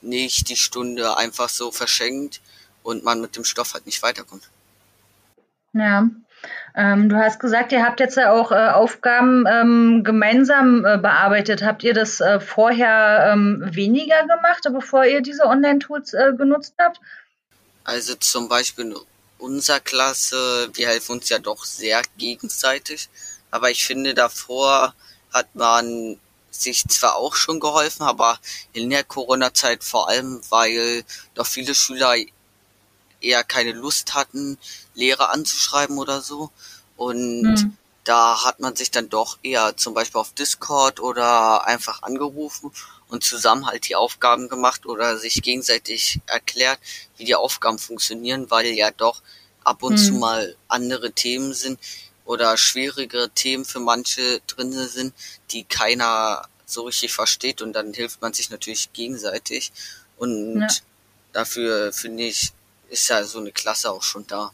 nicht 0.00 0.48
die 0.48 0.56
Stunde 0.56 1.16
einfach 1.16 1.48
so 1.48 1.72
verschenkt 1.72 2.40
und 2.82 3.04
man 3.04 3.20
mit 3.20 3.36
dem 3.36 3.44
Stoff 3.44 3.74
halt 3.74 3.86
nicht 3.86 4.02
weiterkommt. 4.02 4.48
Ja. 5.72 6.08
Ähm, 6.76 7.08
du 7.08 7.16
hast 7.16 7.40
gesagt, 7.40 7.72
ihr 7.72 7.84
habt 7.84 7.98
jetzt 7.98 8.16
ja 8.16 8.30
auch 8.30 8.52
äh, 8.52 8.68
Aufgaben 8.68 9.44
ähm, 9.48 10.04
gemeinsam 10.04 10.84
äh, 10.84 10.96
bearbeitet. 10.96 11.64
Habt 11.64 11.82
ihr 11.82 11.94
das 11.94 12.20
äh, 12.20 12.38
vorher 12.38 13.32
ähm, 13.32 13.62
weniger 13.64 14.20
gemacht, 14.22 14.64
bevor 14.72 15.04
ihr 15.04 15.20
diese 15.20 15.44
Online-Tools 15.44 16.14
äh, 16.14 16.32
genutzt 16.36 16.74
habt? 16.78 17.00
Also 17.88 18.16
zum 18.16 18.48
Beispiel 18.48 18.84
in 18.84 18.96
unserer 19.38 19.80
Klasse, 19.80 20.68
wir 20.74 20.88
helfen 20.88 21.12
uns 21.12 21.30
ja 21.30 21.38
doch 21.38 21.64
sehr 21.64 22.02
gegenseitig, 22.18 23.08
aber 23.50 23.70
ich 23.70 23.86
finde 23.86 24.12
davor 24.12 24.94
hat 25.32 25.54
man 25.54 26.20
sich 26.50 26.86
zwar 26.86 27.16
auch 27.16 27.34
schon 27.34 27.60
geholfen, 27.60 28.02
aber 28.02 28.40
in 28.74 28.90
der 28.90 29.04
Corona-Zeit 29.04 29.82
vor 29.82 30.06
allem, 30.10 30.42
weil 30.50 31.02
doch 31.32 31.46
viele 31.46 31.74
Schüler 31.74 32.14
eher 33.22 33.42
keine 33.42 33.72
Lust 33.72 34.12
hatten, 34.12 34.58
Lehrer 34.94 35.30
anzuschreiben 35.30 35.96
oder 35.96 36.20
so. 36.20 36.50
Und 36.98 37.56
Hm. 37.56 37.78
da 38.04 38.44
hat 38.44 38.60
man 38.60 38.76
sich 38.76 38.90
dann 38.90 39.08
doch 39.08 39.38
eher 39.42 39.78
zum 39.78 39.94
Beispiel 39.94 40.20
auf 40.20 40.34
Discord 40.34 41.00
oder 41.00 41.64
einfach 41.64 42.02
angerufen 42.02 42.70
und 43.08 43.24
zusammen 43.24 43.66
halt 43.66 43.88
die 43.88 43.96
Aufgaben 43.96 44.48
gemacht 44.48 44.86
oder 44.86 45.18
sich 45.18 45.42
gegenseitig 45.42 46.20
erklärt, 46.26 46.78
wie 47.16 47.24
die 47.24 47.34
Aufgaben 47.34 47.78
funktionieren, 47.78 48.50
weil 48.50 48.66
ja 48.66 48.90
doch 48.90 49.22
ab 49.64 49.82
und 49.82 49.96
zu 49.98 50.14
Hm. 50.14 50.20
mal 50.20 50.56
andere 50.68 51.12
Themen 51.12 51.52
sind 51.54 51.78
oder 52.24 52.56
schwierige 52.56 53.30
Themen 53.34 53.64
für 53.64 53.80
manche 53.80 54.40
drin 54.46 54.72
sind, 54.88 55.14
die 55.50 55.64
keiner 55.64 56.46
so 56.66 56.82
richtig 56.82 57.12
versteht 57.12 57.62
und 57.62 57.72
dann 57.72 57.94
hilft 57.94 58.20
man 58.20 58.32
sich 58.34 58.50
natürlich 58.50 58.92
gegenseitig 58.92 59.72
und 60.18 60.60
Ja. 60.60 60.68
dafür 61.32 61.92
finde 61.92 62.24
ich, 62.24 62.52
ist 62.90 63.08
ja 63.08 63.24
so 63.24 63.38
eine 63.38 63.52
Klasse 63.52 63.90
auch 63.90 64.02
schon 64.02 64.26
da. 64.26 64.52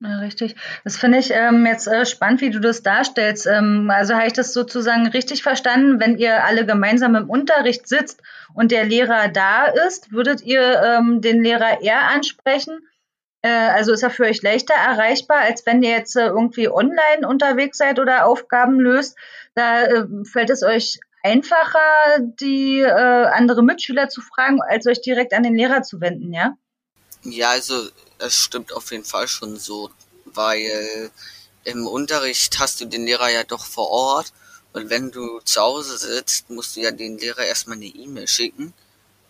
Ja, 0.00 0.18
richtig. 0.18 0.54
Das 0.84 0.96
finde 0.96 1.18
ich 1.18 1.32
ähm, 1.32 1.66
jetzt 1.66 1.88
äh, 1.88 2.06
spannend, 2.06 2.40
wie 2.40 2.50
du 2.50 2.60
das 2.60 2.82
darstellst. 2.82 3.46
Ähm, 3.48 3.90
also 3.90 4.14
habe 4.14 4.28
ich 4.28 4.32
das 4.32 4.52
sozusagen 4.52 5.08
richtig 5.08 5.42
verstanden, 5.42 5.98
wenn 5.98 6.18
ihr 6.18 6.44
alle 6.44 6.64
gemeinsam 6.64 7.16
im 7.16 7.28
Unterricht 7.28 7.88
sitzt 7.88 8.22
und 8.54 8.70
der 8.70 8.84
Lehrer 8.84 9.28
da 9.28 9.66
ist, 9.66 10.12
würdet 10.12 10.42
ihr 10.42 10.82
ähm, 10.82 11.20
den 11.20 11.42
Lehrer 11.42 11.82
eher 11.82 12.08
ansprechen? 12.10 12.86
Äh, 13.42 13.48
also 13.48 13.92
ist 13.92 14.04
er 14.04 14.10
für 14.10 14.24
euch 14.24 14.40
leichter 14.40 14.74
erreichbar, 14.74 15.38
als 15.38 15.66
wenn 15.66 15.82
ihr 15.82 15.90
jetzt 15.90 16.14
äh, 16.14 16.26
irgendwie 16.26 16.68
online 16.68 17.26
unterwegs 17.26 17.78
seid 17.78 17.98
oder 17.98 18.26
Aufgaben 18.26 18.78
löst? 18.78 19.16
Da 19.54 19.82
äh, 19.82 20.06
fällt 20.24 20.50
es 20.50 20.62
euch 20.62 21.00
einfacher, 21.24 22.20
die 22.20 22.82
äh, 22.82 22.88
andere 22.88 23.64
Mitschüler 23.64 24.08
zu 24.08 24.20
fragen, 24.20 24.60
als 24.62 24.86
euch 24.86 25.00
direkt 25.00 25.34
an 25.34 25.42
den 25.42 25.56
Lehrer 25.56 25.82
zu 25.82 26.00
wenden, 26.00 26.32
ja? 26.32 26.56
Ja, 27.24 27.50
also 27.50 27.88
es 28.18 28.34
stimmt 28.34 28.72
auf 28.72 28.90
jeden 28.90 29.04
Fall 29.04 29.28
schon 29.28 29.58
so, 29.58 29.90
weil 30.24 31.10
im 31.64 31.86
Unterricht 31.86 32.58
hast 32.58 32.80
du 32.80 32.84
den 32.86 33.04
Lehrer 33.04 33.30
ja 33.30 33.44
doch 33.44 33.64
vor 33.64 33.90
Ort 33.90 34.32
und 34.72 34.90
wenn 34.90 35.10
du 35.10 35.40
zu 35.40 35.60
Hause 35.60 35.98
sitzt, 35.98 36.50
musst 36.50 36.76
du 36.76 36.80
ja 36.80 36.90
den 36.90 37.18
Lehrer 37.18 37.44
erstmal 37.44 37.76
eine 37.76 37.86
E-Mail 37.86 38.28
schicken 38.28 38.72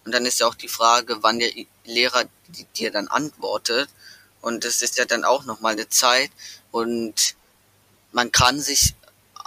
und 0.05 0.13
dann 0.13 0.27
ist 0.27 0.41
ja 0.41 0.47
auch 0.47 0.55
die 0.55 0.69
Frage, 0.69 1.23
wann 1.23 1.39
der 1.39 1.53
Lehrer 1.85 2.25
di- 2.49 2.67
dir 2.77 2.91
dann 2.91 3.09
antwortet 3.09 3.89
und 4.41 4.65
das 4.65 4.83
ist 4.83 4.99
ja 4.99 5.05
dann 5.05 5.25
auch 5.25 5.45
nochmal 5.45 5.73
eine 5.73 5.89
Zeit 5.89 6.31
und 6.71 7.35
man 8.13 8.33
kann 8.33 8.61
sich 8.61 8.95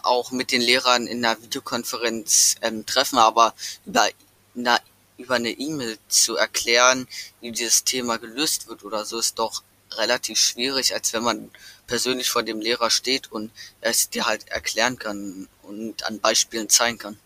auch 0.03 0.31
mit 0.31 0.51
den 0.51 0.61
Lehrern 0.61 1.07
in 1.07 1.23
einer 1.23 1.41
Videokonferenz 1.41 2.55
ähm, 2.61 2.85
treffen, 2.85 3.19
aber 3.19 3.53
über, 3.85 4.09
na, 4.55 4.79
über 5.21 5.35
eine 5.35 5.51
E-Mail 5.51 5.97
zu 6.07 6.35
erklären, 6.35 7.07
wie 7.39 7.51
dieses 7.51 7.83
Thema 7.83 8.17
gelöst 8.17 8.67
wird 8.67 8.83
oder 8.83 9.05
so, 9.05 9.19
ist 9.19 9.39
doch 9.39 9.63
relativ 9.97 10.39
schwierig, 10.39 10.93
als 10.93 11.13
wenn 11.13 11.23
man 11.23 11.49
persönlich 11.87 12.29
vor 12.29 12.43
dem 12.43 12.61
Lehrer 12.61 12.89
steht 12.89 13.31
und 13.31 13.51
es 13.81 14.09
dir 14.09 14.25
halt 14.25 14.47
erklären 14.47 14.97
kann 14.97 15.47
und 15.63 16.05
an 16.05 16.19
Beispielen 16.19 16.69
zeigen 16.69 16.97
kann. 16.97 17.17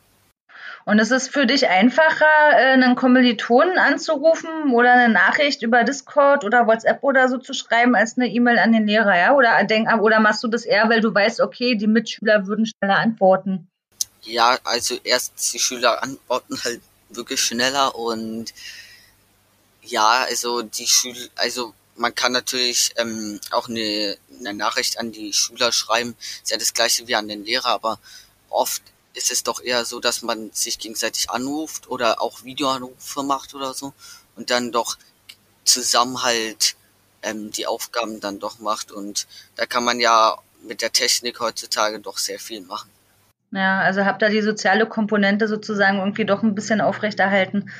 Und 0.86 1.00
ist 1.00 1.12
es 1.12 1.28
für 1.28 1.48
dich 1.48 1.68
einfacher, 1.68 2.26
äh, 2.52 2.74
einen 2.74 2.96
Kommilitonen 2.96 3.80
anzurufen 3.80 4.72
oder 4.72 4.94
eine 4.94 5.12
Nachricht 5.12 5.64
über 5.64 5.84
Discord 5.84 6.44
oder 6.44 6.68
WhatsApp 6.68 7.00
oder 7.02 7.28
so 7.28 7.40
zu 7.40 7.54
schreiben, 7.54 7.96
als 7.96 8.18
eine 8.18 8.28
E-Mail 8.28 8.60
an 8.60 8.72
den 8.72 8.86
Lehrer, 8.86 9.18
ja? 9.18 9.34
Oder, 9.34 9.64
denk, 9.64 9.92
oder 10.00 10.20
machst 10.20 10.44
du 10.44 10.48
das 10.48 10.64
eher, 10.64 10.88
weil 10.88 11.02
du 11.02 11.14
weißt, 11.14 11.42
okay, 11.42 11.76
die 11.76 11.88
Mitschüler 11.88 12.46
würden 12.46 12.68
schneller 12.68 12.98
antworten? 12.98 13.68
Ja, 14.22 14.60
also 14.64 14.96
erst 15.04 15.54
die 15.54 15.60
Schüler 15.60 16.04
antworten 16.04 16.60
halt 16.64 16.82
wirklich 17.16 17.42
schneller 17.42 17.96
und 17.96 18.54
ja, 19.82 20.24
also 20.24 20.62
die 20.62 20.88
Schüler, 20.88 21.30
also 21.36 21.74
man 21.96 22.14
kann 22.14 22.32
natürlich 22.32 22.92
ähm, 22.98 23.40
auch 23.52 23.70
eine, 23.70 24.18
eine 24.40 24.54
Nachricht 24.54 25.00
an 25.00 25.12
die 25.12 25.34
Schüler 25.34 25.72
schreiben, 25.72 26.16
ist 26.44 26.52
ja 26.52 26.58
das 26.58 26.74
gleiche 26.74 27.08
wie 27.08 27.16
an 27.16 27.28
den 27.28 27.46
Lehrer, 27.46 27.68
aber 27.68 28.00
oft 28.50 28.82
ist 29.14 29.32
es 29.32 29.44
doch 29.44 29.62
eher 29.62 29.86
so, 29.86 30.00
dass 30.00 30.22
man 30.22 30.52
sich 30.52 30.78
gegenseitig 30.78 31.30
anruft 31.30 31.88
oder 31.88 32.22
auch 32.22 32.44
Videoanrufe 32.44 33.24
macht 33.24 33.54
oder 33.54 33.74
so 33.74 33.94
und 34.36 34.50
dann 34.50 34.72
doch 34.72 34.98
zusammen 35.64 36.22
halt 36.24 36.76
ähm, 37.22 37.52
die 37.52 37.66
Aufgaben 37.68 38.20
dann 38.20 38.40
doch 38.40 38.60
macht 38.60 38.92
und 38.92 39.28
da 39.56 39.66
kann 39.66 39.84
man 39.84 40.00
ja 40.00 40.38
mit 40.62 40.82
der 40.82 40.92
Technik 40.92 41.40
heutzutage 41.40 42.00
doch 42.00 42.18
sehr 42.18 42.40
viel 42.40 42.62
machen. 42.62 42.90
Ja, 43.56 43.80
also 43.80 44.04
habt 44.04 44.22
ihr 44.22 44.30
die 44.30 44.42
soziale 44.42 44.86
Komponente 44.86 45.48
sozusagen 45.48 46.00
irgendwie 46.00 46.26
doch 46.26 46.44
ein 46.44 46.56
bisschen 46.56 46.82
aufrechterhalten. 46.82 47.72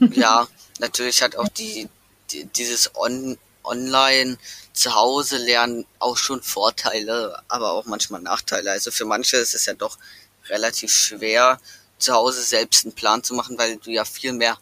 ja, 0.12 0.46
natürlich 0.78 1.22
hat 1.22 1.34
auch 1.34 1.48
die, 1.48 1.88
die 2.30 2.44
dieses 2.44 2.94
On 2.94 3.36
Online 3.64 4.38
zu 4.72 4.94
Hause 4.94 5.36
lernen 5.38 5.86
auch 5.98 6.16
schon 6.16 6.40
Vorteile, 6.40 7.42
aber 7.48 7.72
auch 7.72 7.84
manchmal 7.84 8.22
Nachteile. 8.22 8.70
Also 8.70 8.92
für 8.92 9.04
manche 9.04 9.36
ist 9.36 9.54
es 9.54 9.66
ja 9.66 9.74
doch 9.74 9.98
relativ 10.48 10.92
schwer, 10.92 11.58
zu 11.98 12.14
Hause 12.14 12.40
selbst 12.40 12.84
einen 12.84 12.94
Plan 12.94 13.24
zu 13.24 13.34
machen, 13.34 13.58
weil 13.58 13.76
du 13.76 13.90
ja 13.90 14.04
viel 14.04 14.32
mehr 14.32 14.56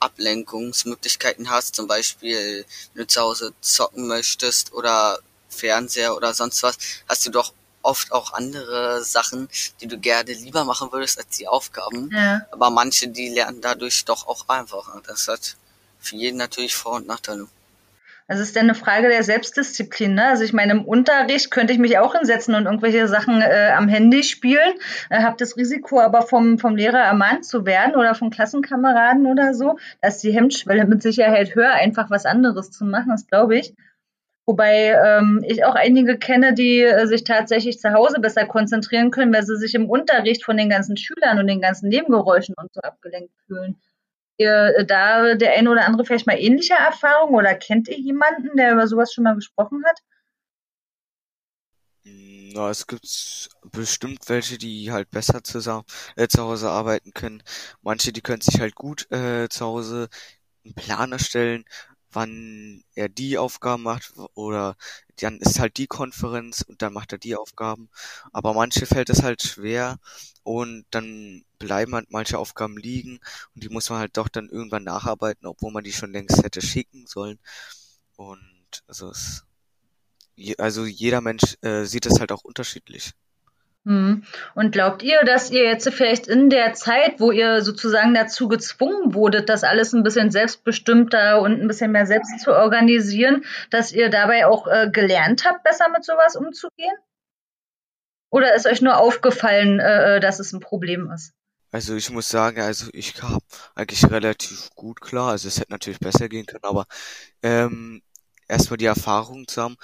Ablenkungsmöglichkeiten 0.00 1.48
hast. 1.48 1.76
Zum 1.76 1.86
Beispiel, 1.86 2.66
wenn 2.92 3.02
du 3.02 3.06
zu 3.06 3.20
Hause 3.20 3.54
zocken 3.60 4.08
möchtest 4.08 4.72
oder 4.72 5.20
Fernseher 5.48 6.16
oder 6.16 6.34
sonst 6.34 6.62
was, 6.64 6.76
hast 7.08 7.24
du 7.24 7.30
doch 7.30 7.52
oft 7.82 8.12
auch 8.12 8.32
andere 8.32 9.02
Sachen, 9.02 9.48
die 9.80 9.86
du 9.86 9.98
gerne 9.98 10.32
lieber 10.32 10.64
machen 10.64 10.92
würdest 10.92 11.18
als 11.18 11.36
die 11.36 11.48
Aufgaben. 11.48 12.10
Ja. 12.12 12.42
Aber 12.50 12.70
manche, 12.70 13.08
die 13.08 13.28
lernen 13.28 13.60
dadurch 13.60 14.04
doch 14.04 14.26
auch 14.26 14.48
einfacher. 14.48 15.00
Das 15.06 15.28
hat 15.28 15.56
für 16.00 16.16
jeden 16.16 16.38
natürlich 16.38 16.74
Vor- 16.74 16.96
und 16.96 17.06
Nachteile. 17.06 17.46
Das 18.28 18.40
ist 18.40 18.56
dann 18.56 18.64
eine 18.64 18.74
Frage 18.74 19.08
der 19.08 19.22
Selbstdisziplin. 19.22 20.14
Ne? 20.14 20.24
Also 20.24 20.44
ich 20.44 20.52
meine, 20.52 20.72
im 20.72 20.84
Unterricht 20.84 21.50
könnte 21.50 21.72
ich 21.72 21.78
mich 21.78 21.98
auch 21.98 22.14
hinsetzen 22.14 22.54
und 22.54 22.66
irgendwelche 22.66 23.08
Sachen 23.08 23.42
äh, 23.42 23.72
am 23.76 23.88
Handy 23.88 24.22
spielen, 24.22 24.72
äh, 25.10 25.22
habe 25.22 25.36
das 25.38 25.56
Risiko 25.56 26.00
aber 26.00 26.22
vom, 26.22 26.58
vom 26.58 26.76
Lehrer 26.76 27.00
ermahnt 27.00 27.44
zu 27.44 27.66
werden 27.66 27.96
oder 27.96 28.14
von 28.14 28.30
Klassenkameraden 28.30 29.26
oder 29.26 29.54
so. 29.54 29.76
Da 30.00 30.08
ist 30.08 30.22
die 30.22 30.32
Hemmschwelle 30.32 30.86
mit 30.86 31.02
Sicherheit 31.02 31.54
höher, 31.54 31.72
einfach 31.72 32.10
was 32.10 32.24
anderes 32.24 32.70
zu 32.70 32.84
machen, 32.84 33.10
das 33.10 33.26
glaube 33.26 33.58
ich. 33.58 33.74
Wobei 34.44 34.88
ähm, 34.88 35.44
ich 35.46 35.64
auch 35.64 35.74
einige 35.76 36.18
kenne, 36.18 36.52
die 36.52 36.80
äh, 36.80 37.06
sich 37.06 37.24
tatsächlich 37.24 37.78
zu 37.78 37.92
Hause 37.92 38.20
besser 38.20 38.46
konzentrieren 38.46 39.10
können, 39.10 39.32
weil 39.32 39.44
sie 39.44 39.56
sich 39.56 39.74
im 39.74 39.88
Unterricht 39.88 40.44
von 40.44 40.56
den 40.56 40.68
ganzen 40.68 40.96
Schülern 40.96 41.38
und 41.38 41.46
den 41.46 41.60
ganzen 41.60 41.88
Nebengeräuschen 41.88 42.54
und 42.58 42.72
so 42.72 42.80
abgelenkt 42.80 43.32
fühlen 43.46 43.80
ihr 44.42 44.74
äh, 44.76 44.86
da 44.86 45.34
der 45.34 45.52
eine 45.52 45.70
oder 45.70 45.86
andere 45.86 46.04
vielleicht 46.04 46.26
mal 46.26 46.38
ähnliche 46.38 46.74
Erfahrungen 46.74 47.34
oder 47.34 47.54
kennt 47.54 47.88
ihr 47.88 47.98
jemanden, 47.98 48.56
der 48.56 48.72
über 48.72 48.86
sowas 48.86 49.12
schon 49.12 49.24
mal 49.24 49.34
gesprochen 49.34 49.82
hat? 49.86 49.98
Na, 52.04 52.68
es 52.68 52.86
gibt 52.86 53.48
bestimmt 53.70 54.28
welche, 54.28 54.58
die 54.58 54.92
halt 54.92 55.10
besser 55.10 55.42
zusammen 55.42 55.84
äh, 56.16 56.28
zu 56.28 56.42
Hause 56.42 56.68
arbeiten 56.70 57.12
können. 57.14 57.42
Manche, 57.80 58.12
die 58.12 58.20
können 58.20 58.42
sich 58.42 58.60
halt 58.60 58.74
gut 58.74 59.10
äh, 59.10 59.48
zu 59.48 59.64
Hause 59.64 60.08
einen 60.64 60.74
Plan 60.74 61.12
erstellen, 61.12 61.64
wann 62.12 62.84
er 62.94 63.08
die 63.08 63.38
Aufgaben 63.38 63.82
macht 63.82 64.12
oder 64.34 64.76
dann 65.20 65.38
ist 65.40 65.58
halt 65.60 65.76
die 65.78 65.86
Konferenz 65.86 66.62
und 66.62 66.82
dann 66.82 66.92
macht 66.92 67.12
er 67.12 67.18
die 67.18 67.36
Aufgaben. 67.36 67.88
Aber 68.32 68.54
manche 68.54 68.86
fällt 68.86 69.10
es 69.10 69.22
halt 69.22 69.42
schwer 69.42 69.98
und 70.42 70.84
dann 70.90 71.44
bleiben 71.58 71.94
halt 71.94 72.10
manche 72.10 72.38
Aufgaben 72.38 72.76
liegen 72.76 73.20
und 73.54 73.64
die 73.64 73.68
muss 73.68 73.90
man 73.90 73.98
halt 74.00 74.16
doch 74.16 74.28
dann 74.28 74.48
irgendwann 74.48 74.84
nacharbeiten, 74.84 75.46
obwohl 75.46 75.72
man 75.72 75.84
die 75.84 75.92
schon 75.92 76.12
längst 76.12 76.42
hätte 76.42 76.60
schicken 76.62 77.06
sollen. 77.06 77.38
Und 78.16 78.82
also 78.88 79.10
es, 79.10 79.44
also 80.58 80.84
jeder 80.84 81.20
Mensch 81.22 81.56
äh, 81.62 81.84
sieht 81.84 82.06
es 82.06 82.20
halt 82.20 82.32
auch 82.32 82.44
unterschiedlich. 82.44 83.12
Hm. 83.84 84.22
Und 84.54 84.70
glaubt 84.70 85.02
ihr, 85.02 85.24
dass 85.24 85.50
ihr 85.50 85.64
jetzt 85.64 85.88
vielleicht 85.88 86.28
in 86.28 86.50
der 86.50 86.72
Zeit, 86.74 87.18
wo 87.18 87.32
ihr 87.32 87.62
sozusagen 87.62 88.14
dazu 88.14 88.46
gezwungen 88.46 89.12
wurdet, 89.12 89.48
das 89.48 89.64
alles 89.64 89.92
ein 89.92 90.04
bisschen 90.04 90.30
selbstbestimmter 90.30 91.40
und 91.40 91.60
ein 91.60 91.66
bisschen 91.66 91.90
mehr 91.90 92.06
selbst 92.06 92.40
zu 92.40 92.54
organisieren, 92.54 93.44
dass 93.70 93.90
ihr 93.90 94.08
dabei 94.08 94.46
auch 94.46 94.68
äh, 94.68 94.88
gelernt 94.92 95.44
habt, 95.44 95.64
besser 95.64 95.88
mit 95.88 96.04
sowas 96.04 96.36
umzugehen? 96.36 96.94
Oder 98.30 98.54
ist 98.54 98.66
euch 98.66 98.82
nur 98.82 98.98
aufgefallen, 98.98 99.80
äh, 99.80 100.16
äh 100.16 100.20
dass 100.20 100.38
es 100.38 100.52
ein 100.52 100.60
Problem 100.60 101.10
ist? 101.10 101.32
Also 101.72 101.96
ich 101.96 102.10
muss 102.10 102.28
sagen, 102.28 102.60
also 102.60 102.88
ich 102.92 103.14
kam 103.14 103.38
eigentlich 103.74 104.08
relativ 104.10 104.68
gut 104.76 105.00
klar. 105.00 105.30
Also 105.30 105.48
es 105.48 105.58
hätte 105.58 105.72
natürlich 105.72 105.98
besser 105.98 106.28
gehen 106.28 106.46
können, 106.46 106.64
aber 106.64 106.86
ähm, 107.42 108.02
erstmal 108.46 108.76
die 108.76 108.86
Erfahrung 108.86 109.48
zu 109.48 109.62
haben. 109.62 109.76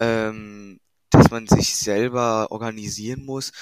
Ähm, 0.00 0.80
dass 1.14 1.30
man 1.30 1.46
sich 1.46 1.76
selber 1.76 2.50
organisieren 2.50 3.24
muss 3.24 3.52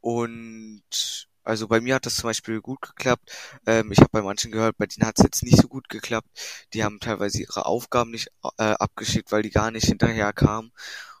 und 0.00 1.28
also 1.42 1.68
bei 1.68 1.80
mir 1.80 1.94
hat 1.94 2.06
das 2.06 2.16
zum 2.16 2.28
Beispiel 2.28 2.60
gut 2.60 2.80
geklappt. 2.82 3.32
Ähm, 3.66 3.92
ich 3.92 3.98
habe 3.98 4.10
bei 4.12 4.22
manchen 4.22 4.52
gehört, 4.52 4.76
bei 4.78 4.86
denen 4.86 5.06
hat 5.06 5.18
es 5.18 5.24
jetzt 5.24 5.42
nicht 5.42 5.56
so 5.56 5.68
gut 5.68 5.88
geklappt. 5.88 6.28
Die 6.74 6.84
haben 6.84 7.00
teilweise 7.00 7.40
ihre 7.40 7.66
Aufgaben 7.66 8.10
nicht 8.10 8.28
äh, 8.58 8.62
abgeschickt, 8.62 9.32
weil 9.32 9.42
die 9.42 9.50
gar 9.50 9.70
nicht 9.70 9.86
hinterher 9.86 10.32
kamen 10.32 10.72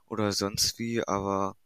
oder 0.08 0.32
sonst 0.32 0.78
wie. 0.78 1.06
Aber 1.06 1.56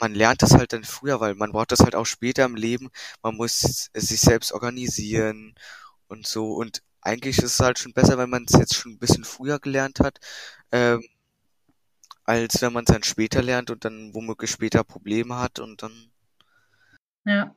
man 0.00 0.14
lernt 0.14 0.42
das 0.42 0.54
halt 0.54 0.72
dann 0.72 0.84
früher, 0.84 1.20
weil 1.20 1.34
man 1.34 1.52
braucht 1.52 1.72
das 1.72 1.80
halt 1.80 1.94
auch 1.94 2.06
später 2.06 2.44
im 2.44 2.54
Leben. 2.54 2.90
Man 3.22 3.36
muss 3.36 3.90
sich 3.92 4.20
selbst 4.20 4.52
organisieren 4.52 5.54
und 6.08 6.26
so. 6.26 6.54
Und 6.54 6.82
eigentlich 7.00 7.38
ist 7.38 7.44
es 7.44 7.60
halt 7.60 7.78
schon 7.78 7.92
besser, 7.92 8.18
wenn 8.18 8.30
man 8.30 8.44
es 8.48 8.58
jetzt 8.58 8.74
schon 8.74 8.92
ein 8.92 8.98
bisschen 8.98 9.24
früher 9.24 9.58
gelernt 9.58 10.00
hat. 10.00 10.18
Ähm, 10.72 11.04
als 12.28 12.60
wenn 12.60 12.74
man 12.74 12.84
es 12.86 12.92
dann 12.92 13.02
später 13.04 13.42
lernt 13.42 13.70
und 13.70 13.86
dann 13.86 14.12
womöglich 14.12 14.50
später 14.50 14.84
Probleme 14.84 15.38
hat 15.38 15.60
und 15.60 15.82
dann. 15.82 16.10
Ja. 17.24 17.54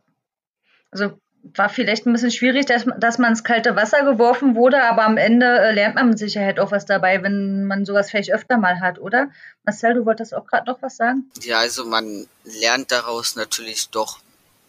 Also 0.92 1.20
war 1.44 1.68
vielleicht 1.68 2.06
ein 2.06 2.14
bisschen 2.14 2.32
schwierig, 2.32 2.68
dass, 2.68 2.86
dass 2.98 3.18
man 3.18 3.32
ins 3.32 3.44
kalte 3.44 3.76
Wasser 3.76 4.06
geworfen 4.06 4.56
wurde, 4.56 4.82
aber 4.84 5.04
am 5.04 5.18
Ende 5.18 5.46
äh, 5.46 5.74
lernt 5.74 5.96
man 5.96 6.08
mit 6.08 6.20
Sicherheit 6.20 6.58
auch 6.58 6.72
was 6.72 6.86
dabei, 6.86 7.22
wenn 7.22 7.66
man 7.66 7.84
sowas 7.84 8.10
vielleicht 8.10 8.32
öfter 8.32 8.58
mal 8.58 8.80
hat, 8.80 8.98
oder? 8.98 9.30
Marcel, 9.66 9.96
du 9.96 10.06
wolltest 10.06 10.34
auch 10.34 10.48
gerade 10.48 10.72
noch 10.72 10.82
was 10.82 10.96
sagen? 10.96 11.30
Ja, 11.42 11.58
also 11.58 11.86
man 11.86 12.28
lernt 12.46 12.92
daraus 12.92 13.36
natürlich 13.36 13.90
doch 13.90 14.20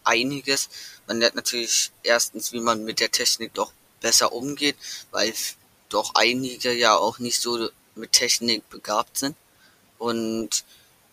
einiges. 0.03 0.69
Man 1.07 1.19
lernt 1.19 1.35
natürlich 1.35 1.93
erstens, 2.03 2.51
wie 2.51 2.59
man 2.59 2.83
mit 2.83 2.99
der 2.99 3.11
Technik 3.11 3.53
doch 3.53 3.71
besser 4.01 4.33
umgeht, 4.33 4.75
weil 5.11 5.31
doch 5.87 6.11
einige 6.15 6.73
ja 6.73 6.93
auch 6.93 7.19
nicht 7.19 7.39
so 7.39 7.69
mit 7.95 8.11
Technik 8.11 8.69
begabt 8.69 9.17
sind 9.17 9.37
und 9.97 10.63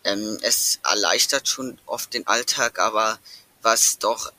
ähm, 0.04 0.38
es 0.42 0.80
erleichtert 0.82 1.48
schon 1.48 1.78
oft 1.86 2.12
den 2.14 2.26
Alltag, 2.26 2.78
aber 2.78 3.18
was 3.62 3.98
doch 3.98 4.32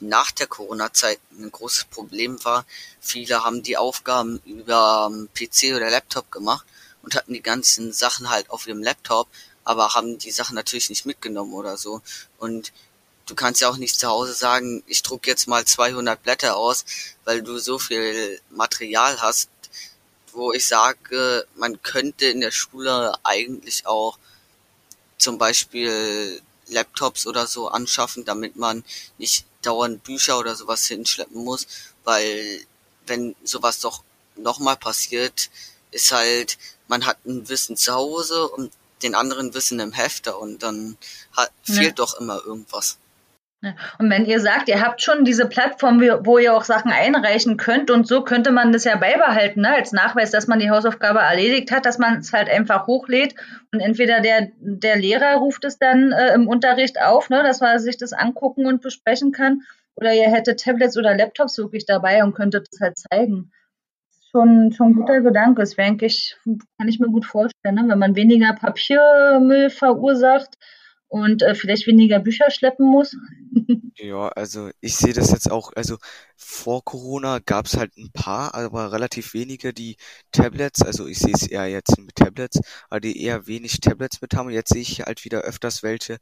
nach 0.00 0.30
der 0.32 0.46
Corona-Zeit 0.46 1.18
ein 1.38 1.50
großes 1.50 1.84
Problem 1.84 2.44
war, 2.44 2.66
viele 3.00 3.44
haben 3.44 3.62
die 3.62 3.76
Aufgaben 3.76 4.40
über 4.44 5.10
PC 5.34 5.74
oder 5.74 5.90
Laptop 5.90 6.30
gemacht 6.30 6.66
und 7.02 7.14
hatten 7.14 7.32
die 7.32 7.42
ganzen 7.42 7.92
Sachen 7.92 8.30
halt 8.30 8.50
auf 8.50 8.66
ihrem 8.66 8.82
Laptop, 8.82 9.28
aber 9.64 9.94
haben 9.94 10.18
die 10.18 10.30
Sachen 10.30 10.54
natürlich 10.54 10.90
nicht 10.90 11.06
mitgenommen 11.06 11.54
oder 11.54 11.76
so. 11.76 12.02
Und 12.38 12.72
du 13.26 13.34
kannst 13.34 13.60
ja 13.60 13.68
auch 13.68 13.76
nicht 13.76 13.98
zu 13.98 14.08
Hause 14.08 14.34
sagen, 14.34 14.82
ich 14.86 15.02
druck 15.02 15.26
jetzt 15.26 15.48
mal 15.48 15.64
200 15.64 16.22
Blätter 16.22 16.56
aus, 16.56 16.84
weil 17.24 17.42
du 17.42 17.58
so 17.58 17.78
viel 17.78 18.40
Material 18.50 19.20
hast, 19.20 19.48
wo 20.32 20.52
ich 20.52 20.66
sage, 20.66 21.46
man 21.56 21.82
könnte 21.82 22.26
in 22.26 22.40
der 22.40 22.50
Schule 22.50 23.14
eigentlich 23.24 23.86
auch 23.86 24.18
zum 25.18 25.38
Beispiel 25.38 26.40
Laptops 26.68 27.26
oder 27.26 27.46
so 27.46 27.68
anschaffen, 27.68 28.24
damit 28.24 28.56
man 28.56 28.84
nicht 29.18 29.46
dauernd 29.62 30.02
Bücher 30.02 30.38
oder 30.38 30.56
sowas 30.56 30.86
hinschleppen 30.86 31.44
muss, 31.44 31.66
weil 32.04 32.64
wenn 33.06 33.34
sowas 33.44 33.80
doch 33.80 34.02
nochmal 34.36 34.76
passiert, 34.76 35.50
ist 35.90 36.12
halt, 36.12 36.58
man 36.88 37.06
hat 37.06 37.18
ein 37.26 37.48
Wissen 37.48 37.76
zu 37.76 37.92
Hause 37.92 38.48
und 38.48 38.72
den 39.02 39.14
anderen 39.14 39.54
Wissen 39.54 39.80
im 39.80 39.92
Hefter 39.92 40.38
und 40.38 40.62
dann 40.62 40.96
hat, 41.36 41.50
fehlt 41.62 41.98
ja. 41.98 42.04
doch 42.04 42.18
immer 42.18 42.42
irgendwas. 42.44 42.98
Und 43.98 44.10
wenn 44.10 44.24
ihr 44.24 44.40
sagt, 44.40 44.68
ihr 44.68 44.80
habt 44.80 45.02
schon 45.02 45.24
diese 45.24 45.46
Plattform, 45.46 46.00
wo 46.00 46.38
ihr 46.38 46.54
auch 46.54 46.64
Sachen 46.64 46.90
einreichen 46.90 47.56
könnt 47.56 47.92
und 47.92 48.08
so 48.08 48.22
könnte 48.24 48.50
man 48.50 48.72
das 48.72 48.84
ja 48.84 48.96
beibehalten, 48.96 49.60
ne? 49.60 49.74
als 49.74 49.92
Nachweis, 49.92 50.32
dass 50.32 50.48
man 50.48 50.58
die 50.58 50.70
Hausaufgabe 50.70 51.20
erledigt 51.20 51.70
hat, 51.70 51.86
dass 51.86 51.98
man 51.98 52.18
es 52.18 52.32
halt 52.32 52.50
einfach 52.50 52.88
hochlädt 52.88 53.36
und 53.72 53.78
entweder 53.78 54.20
der, 54.20 54.48
der 54.58 54.96
Lehrer 54.96 55.36
ruft 55.36 55.64
es 55.64 55.78
dann 55.78 56.10
äh, 56.10 56.34
im 56.34 56.48
Unterricht 56.48 57.00
auf, 57.00 57.30
ne? 57.30 57.44
dass 57.44 57.60
man 57.60 57.78
sich 57.78 57.96
das 57.96 58.12
angucken 58.12 58.66
und 58.66 58.82
besprechen 58.82 59.30
kann 59.30 59.62
oder 59.94 60.12
ihr 60.12 60.28
hättet 60.28 60.60
Tablets 60.60 60.96
oder 60.96 61.16
Laptops 61.16 61.58
wirklich 61.58 61.86
dabei 61.86 62.24
und 62.24 62.34
könntet 62.34 62.66
es 62.72 62.80
halt 62.80 62.98
zeigen. 62.98 63.52
Schon, 64.32 64.72
schon 64.72 64.88
ein 64.88 64.94
guter 64.94 65.20
Gedanke. 65.20 65.60
Das 65.60 65.76
wäre 65.76 65.88
eigentlich, 65.88 66.36
kann 66.78 66.88
ich 66.88 66.98
mir 66.98 67.08
gut 67.08 67.26
vorstellen, 67.26 67.74
ne? 67.74 67.84
wenn 67.86 67.98
man 67.98 68.16
weniger 68.16 68.54
Papiermüll 68.54 69.70
verursacht 69.70 70.56
und 71.12 71.42
äh, 71.42 71.54
vielleicht 71.54 71.86
weniger 71.86 72.20
Bücher 72.20 72.50
schleppen 72.50 72.86
muss. 72.86 73.14
Ja, 73.98 74.28
also 74.28 74.70
ich 74.80 74.96
sehe 74.96 75.12
das 75.12 75.30
jetzt 75.32 75.50
auch, 75.50 75.70
also 75.76 75.98
vor 76.34 76.82
Corona 76.82 77.40
gab 77.40 77.66
es 77.66 77.76
halt 77.76 77.94
ein 77.98 78.10
paar, 78.10 78.54
aber 78.54 78.90
relativ 78.90 79.34
wenige, 79.34 79.74
die 79.74 79.96
Tablets, 80.32 80.80
also 80.82 81.06
ich 81.06 81.18
sehe 81.18 81.34
es 81.34 81.46
eher 81.46 81.68
jetzt 81.68 81.98
mit 81.98 82.16
Tablets, 82.16 82.58
aber 82.88 83.00
die 83.00 83.22
eher 83.22 83.46
wenig 83.46 83.80
Tablets 83.80 84.22
mit 84.22 84.34
haben. 84.34 84.48
Jetzt 84.48 84.72
sehe 84.72 84.80
ich 84.80 85.02
halt 85.02 85.24
wieder 85.26 85.42
öfters 85.42 85.82
welche, 85.82 86.18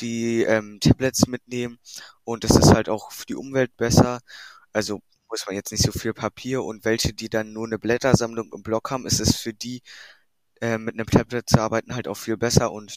die 0.00 0.42
ähm, 0.42 0.78
Tablets 0.80 1.28
mitnehmen 1.28 1.78
und 2.24 2.42
das 2.42 2.56
ist 2.56 2.74
halt 2.74 2.88
auch 2.88 3.12
für 3.12 3.26
die 3.26 3.36
Umwelt 3.36 3.76
besser. 3.76 4.20
Also 4.72 5.00
muss 5.30 5.46
man 5.46 5.54
jetzt 5.54 5.70
nicht 5.70 5.84
so 5.84 5.92
viel 5.92 6.14
Papier 6.14 6.64
und 6.64 6.84
welche, 6.84 7.12
die 7.14 7.28
dann 7.30 7.52
nur 7.52 7.66
eine 7.66 7.78
Blättersammlung 7.78 8.50
im 8.52 8.64
Block 8.64 8.90
haben, 8.90 9.06
ist 9.06 9.20
es 9.20 9.36
für 9.36 9.54
die 9.54 9.80
äh, 10.60 10.78
mit 10.78 10.94
einem 10.94 11.06
Tablet 11.06 11.48
zu 11.48 11.60
arbeiten 11.60 11.94
halt 11.94 12.08
auch 12.08 12.16
viel 12.16 12.36
besser 12.36 12.72
und 12.72 12.96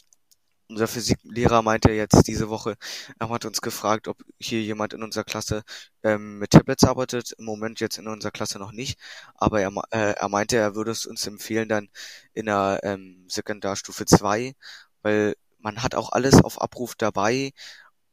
unser 0.68 0.88
Physiklehrer 0.88 1.62
meinte 1.62 1.92
jetzt 1.92 2.26
diese 2.26 2.48
Woche, 2.48 2.76
er 3.18 3.28
hat 3.30 3.44
uns 3.44 3.60
gefragt, 3.60 4.08
ob 4.08 4.18
hier 4.38 4.60
jemand 4.62 4.92
in 4.94 5.02
unserer 5.02 5.24
Klasse 5.24 5.62
ähm, 6.02 6.38
mit 6.38 6.50
Tablets 6.50 6.84
arbeitet. 6.84 7.32
Im 7.38 7.44
Moment 7.46 7.80
jetzt 7.80 7.98
in 7.98 8.08
unserer 8.08 8.32
Klasse 8.32 8.58
noch 8.58 8.72
nicht, 8.72 8.98
aber 9.34 9.60
er, 9.60 9.72
äh, 9.90 10.12
er 10.14 10.28
meinte, 10.28 10.56
er 10.56 10.74
würde 10.74 10.90
es 10.90 11.06
uns 11.06 11.26
empfehlen 11.26 11.68
dann 11.68 11.88
in 12.34 12.46
der 12.46 12.80
ähm, 12.82 13.26
Sekundarstufe 13.28 14.06
2, 14.06 14.54
weil 15.02 15.34
man 15.58 15.82
hat 15.82 15.94
auch 15.94 16.12
alles 16.12 16.42
auf 16.42 16.60
Abruf 16.60 16.94
dabei. 16.96 17.52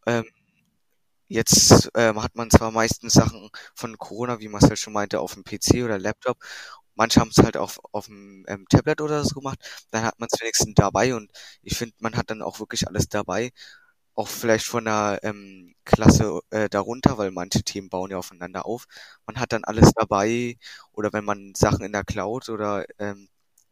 Ähm, 0.08 0.26
Jetzt 1.28 1.90
ähm, 1.96 2.22
hat 2.22 2.36
man 2.36 2.52
zwar 2.52 2.72
meistens 2.72 3.14
Sachen 3.14 3.50
von 3.76 3.98
Corona, 3.98 4.40
wie 4.40 4.50
Marcel 4.50 4.78
schon 4.78 4.94
meinte, 4.94 5.20
auf 5.20 5.34
dem 5.34 5.44
PC 5.44 5.84
oder 5.84 5.98
Laptop 5.98 6.38
Manche 6.96 7.20
haben 7.20 7.30
es 7.36 7.44
halt 7.44 7.58
auch 7.58 7.78
auf 7.92 8.06
dem 8.08 8.46
ähm, 8.48 8.66
Tablet 8.70 9.02
oder 9.02 9.24
so 9.24 9.36
gemacht. 9.36 9.60
Dann 9.92 10.04
hat 10.04 10.20
man 10.20 10.30
es 10.32 10.40
wenigstens 10.42 10.74
dabei 10.76 11.16
und 11.16 11.32
ich 11.62 11.78
finde, 11.78 11.96
man 12.00 12.16
hat 12.16 12.30
dann 12.30 12.42
auch 12.42 12.60
wirklich 12.60 12.88
alles 12.88 13.10
dabei. 13.10 13.52
Auch 14.16 14.28
vielleicht 14.28 14.66
von 14.68 14.86
der 14.86 15.20
ähm, 15.24 15.74
Klasse 15.86 16.40
äh, 16.52 16.70
darunter, 16.70 17.18
weil 17.18 17.32
manche 17.32 17.64
Themen 17.64 17.90
bauen 17.90 18.12
ja 18.12 18.18
aufeinander 18.18 18.66
auf. 18.68 18.86
Man 19.26 19.40
hat 19.40 19.54
dann 19.54 19.64
alles 19.64 19.92
dabei 19.96 20.58
oder 20.92 21.12
wenn 21.14 21.26
man 21.26 21.54
Sachen 21.56 21.84
in 21.84 21.94
der 21.94 22.04
Cloud 22.04 22.50
oder 22.50 22.86
ähm, 23.00 23.28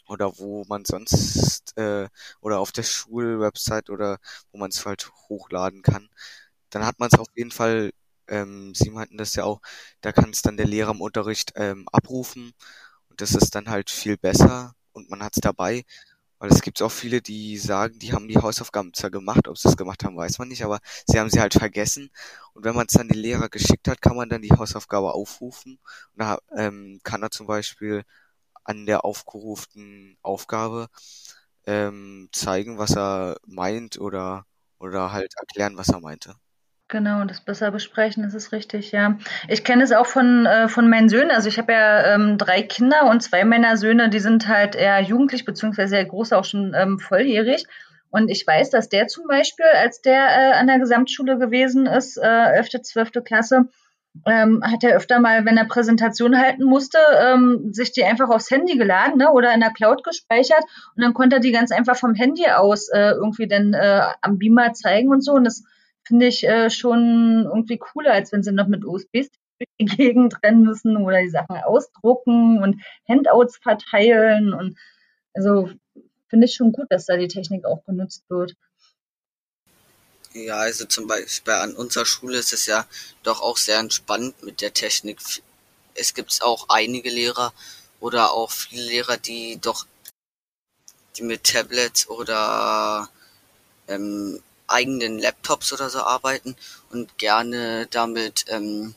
oder 0.07 0.37
wo 0.39 0.65
man 0.67 0.83
sonst 0.85 1.77
äh, 1.77 2.09
oder 2.41 2.59
auf 2.59 2.71
der 2.71 2.83
Schulwebsite 2.83 3.91
oder 3.91 4.17
wo 4.51 4.57
man 4.59 4.71
es 4.71 4.83
halt 4.85 5.11
hochladen 5.29 5.83
kann, 5.83 6.09
dann 6.71 6.85
hat 6.85 6.99
man 6.99 7.09
es 7.11 7.19
auf 7.19 7.27
jeden 7.35 7.51
Fall 7.51 7.91
ähm, 8.27 8.73
Sie 8.75 8.89
meinten 8.91 9.17
das 9.17 9.35
ja 9.35 9.43
auch, 9.45 9.61
da 10.01 10.11
kann 10.13 10.29
es 10.31 10.41
dann 10.41 10.57
der 10.57 10.67
Lehrer 10.67 10.91
im 10.91 11.01
Unterricht 11.01 11.53
ähm, 11.55 11.85
abrufen 11.91 12.53
und 13.11 13.21
das 13.21 13.35
ist 13.35 13.55
dann 13.55 13.69
halt 13.69 13.91
viel 13.91 14.17
besser 14.17 14.75
und 14.93 15.09
man 15.11 15.23
hat's 15.23 15.39
dabei. 15.41 15.83
Weil 16.39 16.51
es 16.51 16.61
gibt 16.63 16.81
auch 16.81 16.91
viele, 16.91 17.21
die 17.21 17.57
sagen, 17.57 17.99
die 17.99 18.13
haben 18.13 18.27
die 18.27 18.37
Hausaufgaben 18.39 18.93
zwar 18.93 19.11
gemacht, 19.11 19.47
ob 19.47 19.57
sie 19.57 19.69
es 19.69 19.77
gemacht 19.77 20.03
haben, 20.03 20.17
weiß 20.17 20.39
man 20.39 20.49
nicht, 20.49 20.63
aber 20.65 20.79
sie 21.07 21.19
haben 21.19 21.29
sie 21.29 21.39
halt 21.41 21.53
vergessen. 21.53 22.11
Und 22.53 22.65
wenn 22.65 22.75
man 22.75 22.87
es 22.87 22.93
dann 22.95 23.07
den 23.09 23.19
Lehrer 23.19 23.49
geschickt 23.49 23.87
hat, 23.87 24.01
kann 24.01 24.15
man 24.17 24.29
dann 24.29 24.41
die 24.41 24.51
Hausaufgabe 24.51 25.13
aufrufen. 25.13 25.79
Und 26.13 26.19
da 26.23 26.39
ähm, 26.57 26.99
kann 27.03 27.23
er 27.23 27.31
zum 27.31 27.47
Beispiel 27.47 28.03
an 28.65 28.85
der 28.87 29.05
aufgerufenen 29.05 30.17
Aufgabe 30.23 30.89
ähm, 31.65 32.29
zeigen, 32.33 32.77
was 32.77 32.95
er 32.97 33.37
meint 33.45 33.99
oder, 33.99 34.45
oder 34.79 35.11
halt 35.11 35.33
erklären, 35.39 35.77
was 35.77 35.89
er 35.89 35.99
meinte. 36.01 36.35
Genau, 36.91 37.23
das 37.23 37.39
besser 37.39 37.71
besprechen, 37.71 38.21
das 38.21 38.33
ist 38.33 38.51
richtig, 38.51 38.91
ja. 38.91 39.17
Ich 39.47 39.63
kenne 39.63 39.81
es 39.81 39.93
auch 39.93 40.07
von, 40.07 40.45
äh, 40.45 40.67
von 40.67 40.89
meinen 40.89 41.07
Söhnen. 41.07 41.31
Also 41.31 41.47
ich 41.47 41.57
habe 41.57 41.71
ja 41.71 42.15
ähm, 42.15 42.37
drei 42.37 42.63
Kinder 42.63 43.09
und 43.09 43.23
zwei 43.23 43.45
meiner 43.45 43.77
Söhne, 43.77 44.09
die 44.09 44.19
sind 44.19 44.49
halt 44.49 44.75
eher 44.75 44.99
jugendlich, 44.99 45.45
beziehungsweise 45.45 45.87
sehr 45.87 46.03
groß, 46.03 46.33
auch 46.33 46.43
schon 46.43 46.73
ähm, 46.75 46.99
volljährig. 46.99 47.63
Und 48.09 48.29
ich 48.29 48.45
weiß, 48.45 48.71
dass 48.71 48.89
der 48.89 49.07
zum 49.07 49.25
Beispiel, 49.27 49.67
als 49.81 50.01
der 50.01 50.21
äh, 50.21 50.51
an 50.51 50.67
der 50.67 50.79
Gesamtschule 50.79 51.37
gewesen 51.37 51.85
ist, 51.85 52.17
äh, 52.17 52.57
11., 52.57 52.81
12. 52.81 53.23
Klasse, 53.23 53.69
ähm, 54.25 54.61
hat 54.61 54.83
er 54.83 54.97
öfter 54.97 55.21
mal, 55.21 55.45
wenn 55.45 55.55
er 55.55 55.69
Präsentation 55.69 56.37
halten 56.37 56.65
musste, 56.65 56.97
ähm, 57.21 57.71
sich 57.71 57.93
die 57.93 58.03
einfach 58.03 58.29
aufs 58.29 58.51
Handy 58.51 58.77
geladen 58.77 59.19
ne, 59.19 59.31
oder 59.31 59.53
in 59.53 59.61
der 59.61 59.71
Cloud 59.71 60.03
gespeichert 60.03 60.65
und 60.97 61.03
dann 61.03 61.13
konnte 61.13 61.37
er 61.37 61.39
die 61.39 61.53
ganz 61.53 61.71
einfach 61.71 61.95
vom 61.95 62.15
Handy 62.15 62.47
aus 62.47 62.89
äh, 62.89 63.11
irgendwie 63.11 63.47
dann 63.47 63.73
äh, 63.73 64.01
am 64.19 64.37
Beamer 64.39 64.73
zeigen 64.73 65.07
und 65.07 65.23
so. 65.23 65.31
Und 65.31 65.45
das 65.45 65.63
finde 66.03 66.27
ich 66.27 66.43
äh, 66.43 66.69
schon 66.69 67.45
irgendwie 67.45 67.77
cooler, 67.77 68.13
als 68.13 68.31
wenn 68.31 68.43
sie 68.43 68.51
noch 68.51 68.67
mit 68.67 68.85
USBs 68.85 69.29
durch 69.59 69.69
die 69.79 69.85
Gegend 69.97 70.35
rennen 70.43 70.63
müssen 70.63 70.97
oder 70.97 71.21
die 71.21 71.29
Sachen 71.29 71.57
ausdrucken 71.57 72.61
und 72.61 72.81
Handouts 73.07 73.57
verteilen. 73.57 74.53
Und 74.53 74.77
also 75.33 75.69
finde 76.29 76.45
ich 76.45 76.55
schon 76.55 76.71
gut, 76.71 76.87
dass 76.89 77.05
da 77.05 77.17
die 77.17 77.27
Technik 77.27 77.65
auch 77.65 77.83
genutzt 77.85 78.23
wird. 78.29 78.55
Ja, 80.33 80.59
also 80.59 80.85
zum 80.85 81.07
Beispiel 81.07 81.53
an 81.53 81.75
unserer 81.75 82.05
Schule 82.05 82.37
ist 82.37 82.53
es 82.53 82.65
ja 82.65 82.85
doch 83.23 83.41
auch 83.41 83.57
sehr 83.57 83.79
entspannt 83.79 84.41
mit 84.43 84.61
der 84.61 84.73
Technik. 84.73 85.19
Es 85.93 86.13
gibt 86.13 86.41
auch 86.41 86.67
einige 86.69 87.09
Lehrer 87.09 87.53
oder 87.99 88.31
auch 88.31 88.49
viele 88.49 88.83
Lehrer, 88.83 89.17
die 89.17 89.59
doch 89.59 89.85
die 91.17 91.23
mit 91.23 91.43
Tablets 91.43 92.07
oder 92.07 93.09
ähm, 93.89 94.41
eigenen 94.71 95.19
Laptops 95.19 95.73
oder 95.73 95.89
so 95.89 95.99
arbeiten 95.99 96.55
und 96.89 97.17
gerne 97.17 97.87
damit 97.91 98.45
ähm, 98.47 98.95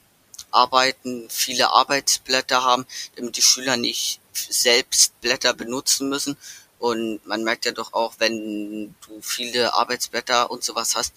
arbeiten, 0.51 1.29
viele 1.29 1.71
Arbeitsblätter 1.71 2.63
haben, 2.63 2.87
damit 3.17 3.37
die 3.37 3.43
Schüler 3.43 3.77
nicht 3.77 4.21
selbst 4.33 5.21
Blätter 5.21 5.53
benutzen 5.55 6.09
müssen. 6.09 6.37
Und 6.79 7.27
man 7.27 7.45
merkt 7.45 7.65
ja 7.65 7.73
doch 7.73 7.93
auch, 7.93 8.15
wenn 8.19 8.95
du 9.07 9.21
viele 9.23 9.75
Arbeitsblätter 9.75 10.51
und 10.51 10.65
sowas 10.65 10.97
hast, 10.97 11.13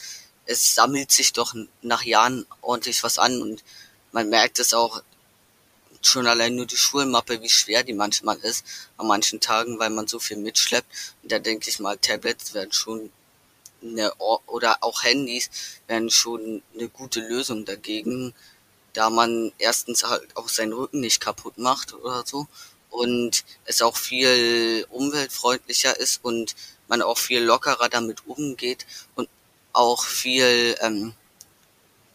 es 0.46 0.76
sammelt 0.76 1.12
sich 1.12 1.34
doch 1.34 1.54
nach 1.82 2.04
Jahren 2.04 2.46
ordentlich 2.62 3.04
was 3.04 3.20
an 3.20 3.42
und 3.42 3.64
man 4.14 4.30
merkt 4.30 4.60
es 4.60 4.74
auch 4.74 5.02
schon 6.02 6.28
allein 6.28 6.56
nur 6.56 6.66
die 6.66 6.78
Schulmappe, 6.78 7.42
wie 7.42 7.50
schwer 7.50 7.84
die 7.84 7.94
manchmal 7.94 8.38
ist 8.38 8.66
an 8.98 9.08
manchen 9.08 9.40
Tagen, 9.40 9.78
weil 9.80 9.90
man 9.90 10.08
so 10.08 10.20
viel 10.20 10.38
mitschleppt. 10.38 10.88
Und 11.24 11.32
da 11.32 11.40
denke 11.40 11.70
ich 11.70 11.80
mal, 11.80 11.98
Tablets 11.98 12.54
werden 12.54 12.72
schon 12.72 13.12
eine, 13.82 14.14
oder 14.16 14.78
auch 14.82 15.04
Handys 15.04 15.50
wären 15.88 16.10
schon 16.10 16.62
eine 16.74 16.90
gute 16.90 17.22
Lösung 17.22 17.66
dagegen, 17.66 18.34
da 18.94 19.10
man 19.10 19.52
erstens 19.60 20.04
halt 20.04 20.36
auch 20.36 20.50
seinen 20.50 20.74
Rücken 20.74 21.00
nicht 21.02 21.22
kaputt 21.22 21.58
macht 21.58 21.94
oder 21.94 22.24
so 22.26 22.48
und 22.90 23.44
es 23.66 23.82
auch 23.82 23.98
viel 23.98 24.86
umweltfreundlicher 24.90 26.00
ist 26.00 26.24
und 26.24 26.56
man 26.88 27.02
auch 27.02 27.18
viel 27.18 27.42
lockerer 27.44 27.90
damit 27.90 28.26
umgeht 28.26 28.86
und 29.16 29.30
auch 29.74 30.04
viel 30.04 30.76
ähm, 30.82 31.14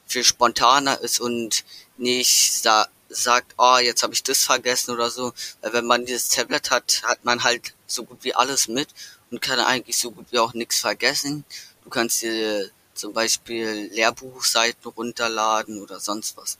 viel 0.07 0.25
spontaner 0.25 1.01
ist 1.01 1.20
und 1.20 1.64
nicht 1.96 2.53
sa 2.62 2.88
sagt, 3.09 3.55
oh, 3.59 3.77
jetzt 3.77 4.03
habe 4.03 4.14
ich 4.14 4.22
das 4.22 4.42
vergessen 4.42 4.92
oder 4.92 5.11
so. 5.11 5.35
Weil 5.61 5.75
wenn 5.75 5.87
man 5.87 6.07
dieses 6.07 6.29
Tablet 6.29 6.70
hat, 6.70 7.03
hat 7.05 7.25
man 7.27 7.44
halt 7.44 7.75
so 7.87 8.05
gut 8.05 8.18
wie 8.22 8.35
alles 8.35 8.68
mit 8.68 8.88
und 9.33 9.40
kann 9.40 9.59
eigentlich 9.59 9.99
so 9.99 10.12
gut 10.12 10.27
wie 10.31 10.38
auch 10.38 10.55
nichts 10.55 10.81
vergessen. 10.81 11.45
Du 11.83 11.90
kannst 11.90 12.23
dir 12.23 12.71
zum 12.95 13.12
Beispiel 13.12 13.90
Lehrbuchseiten 13.92 14.90
runterladen 14.90 15.83
oder 15.83 15.99
sonst 15.99 16.37
was, 16.37 16.59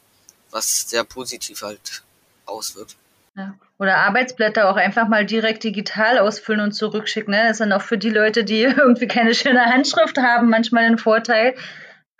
was 0.50 0.88
sehr 0.88 1.04
positiv 1.04 1.62
halt 1.62 2.02
auswirkt. 2.46 2.96
Ja. 3.37 3.54
Oder 3.78 3.98
Arbeitsblätter 3.98 4.70
auch 4.70 4.76
einfach 4.76 5.08
mal 5.08 5.26
direkt 5.26 5.64
digital 5.64 6.18
ausfüllen 6.18 6.61
und 6.61 6.72
zurückschicken. 6.72 7.32
Ne? 7.32 7.42
Das 7.42 7.52
ist 7.52 7.61
dann 7.61 7.72
auch 7.72 7.82
für 7.82 7.98
die 7.98 8.11
Leute, 8.11 8.44
die 8.44 8.62
irgendwie 8.62 9.06
keine 9.08 9.35
schöne 9.35 9.64
Handschrift 9.66 10.18
haben, 10.18 10.48
manchmal 10.48 10.85
ein 10.85 10.98
Vorteil. 10.98 11.54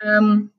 Ähm, 0.01 0.51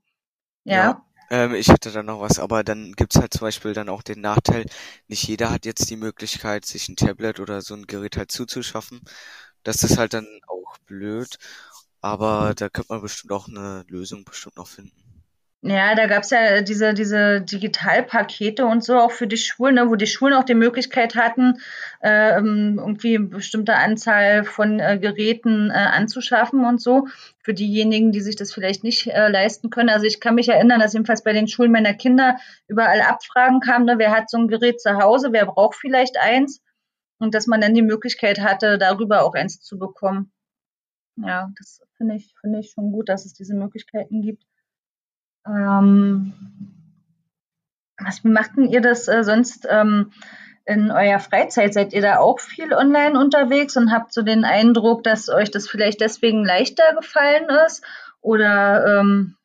ja. 0.64 0.74
ja. 0.74 1.04
Ähm, 1.30 1.54
ich 1.54 1.68
hätte 1.68 1.90
da 1.90 2.02
noch 2.02 2.20
was, 2.20 2.38
aber 2.38 2.64
dann 2.64 2.92
gibt's 2.92 3.16
halt 3.16 3.32
zum 3.32 3.42
Beispiel 3.42 3.72
dann 3.72 3.88
auch 3.88 4.02
den 4.02 4.20
Nachteil, 4.20 4.66
nicht 5.08 5.26
jeder 5.26 5.50
hat 5.50 5.64
jetzt 5.64 5.88
die 5.90 5.96
Möglichkeit, 5.96 6.66
sich 6.66 6.88
ein 6.88 6.96
Tablet 6.96 7.40
oder 7.40 7.62
so 7.62 7.74
ein 7.74 7.86
Gerät 7.86 8.16
halt 8.16 8.30
zuzuschaffen. 8.30 9.00
Das 9.64 9.82
ist 9.82 9.98
halt 9.98 10.14
dann 10.14 10.26
auch 10.46 10.78
blöd, 10.86 11.38
aber 12.00 12.54
da 12.56 12.68
könnte 12.68 12.92
man 12.92 13.02
bestimmt 13.02 13.32
auch 13.32 13.48
eine 13.48 13.84
Lösung 13.88 14.24
bestimmt 14.24 14.56
noch 14.56 14.68
finden. 14.68 15.04
Ja, 15.66 15.94
da 15.94 16.06
gab's 16.06 16.28
ja 16.28 16.60
diese, 16.60 16.92
diese 16.92 17.40
Digitalpakete 17.40 18.66
und 18.66 18.84
so 18.84 18.98
auch 18.98 19.12
für 19.12 19.26
die 19.26 19.38
Schulen, 19.38 19.76
ne, 19.76 19.88
wo 19.88 19.94
die 19.96 20.06
Schulen 20.06 20.34
auch 20.34 20.44
die 20.44 20.52
Möglichkeit 20.52 21.14
hatten, 21.14 21.54
äh, 22.02 22.34
irgendwie 22.34 23.16
eine 23.16 23.28
bestimmte 23.28 23.74
Anzahl 23.74 24.44
von 24.44 24.78
äh, 24.78 24.98
Geräten 24.98 25.70
äh, 25.70 25.72
anzuschaffen 25.72 26.66
und 26.66 26.82
so, 26.82 27.08
für 27.38 27.54
diejenigen, 27.54 28.12
die 28.12 28.20
sich 28.20 28.36
das 28.36 28.52
vielleicht 28.52 28.84
nicht 28.84 29.06
äh, 29.06 29.28
leisten 29.28 29.70
können. 29.70 29.88
Also 29.88 30.04
ich 30.04 30.20
kann 30.20 30.34
mich 30.34 30.50
erinnern, 30.50 30.80
dass 30.80 30.92
jedenfalls 30.92 31.22
bei 31.22 31.32
den 31.32 31.48
Schulen 31.48 31.72
meiner 31.72 31.94
Kinder 31.94 32.36
überall 32.68 33.00
Abfragen 33.00 33.60
kamen, 33.60 33.86
ne, 33.86 33.94
wer 33.96 34.10
hat 34.10 34.28
so 34.28 34.36
ein 34.36 34.48
Gerät 34.48 34.82
zu 34.82 34.98
Hause, 34.98 35.28
wer 35.32 35.46
braucht 35.46 35.76
vielleicht 35.76 36.18
eins 36.18 36.60
und 37.24 37.34
dass 37.34 37.46
man 37.46 37.60
dann 37.60 37.74
die 37.74 37.82
Möglichkeit 37.82 38.40
hatte, 38.40 38.78
darüber 38.78 39.24
auch 39.24 39.34
eins 39.34 39.60
zu 39.60 39.78
bekommen. 39.78 40.32
Ja, 41.16 41.50
das 41.58 41.80
finde 41.96 42.16
ich, 42.16 42.34
finde 42.40 42.60
ich 42.60 42.70
schon 42.70 42.92
gut, 42.92 43.08
dass 43.08 43.24
es 43.24 43.34
diese 43.34 43.54
Möglichkeiten 43.54 44.22
gibt. 44.22 44.44
Ähm, 45.46 46.32
was, 47.98 48.24
wie 48.24 48.28
machten 48.28 48.68
ihr 48.68 48.80
das 48.80 49.08
äh, 49.08 49.22
sonst 49.22 49.66
ähm, 49.70 50.12
in 50.64 50.90
eurer 50.90 51.20
Freizeit? 51.20 51.74
Seid 51.74 51.92
ihr 51.92 52.02
da 52.02 52.18
auch 52.18 52.40
viel 52.40 52.72
online 52.72 53.18
unterwegs 53.18 53.76
und 53.76 53.92
habt 53.92 54.12
so 54.12 54.22
den 54.22 54.44
Eindruck, 54.44 55.02
dass 55.04 55.28
euch 55.28 55.50
das 55.50 55.68
vielleicht 55.68 56.00
deswegen 56.00 56.44
leichter 56.44 56.94
gefallen 56.94 57.48
ist? 57.66 57.84
Oder 58.20 59.00
ähm, 59.00 59.36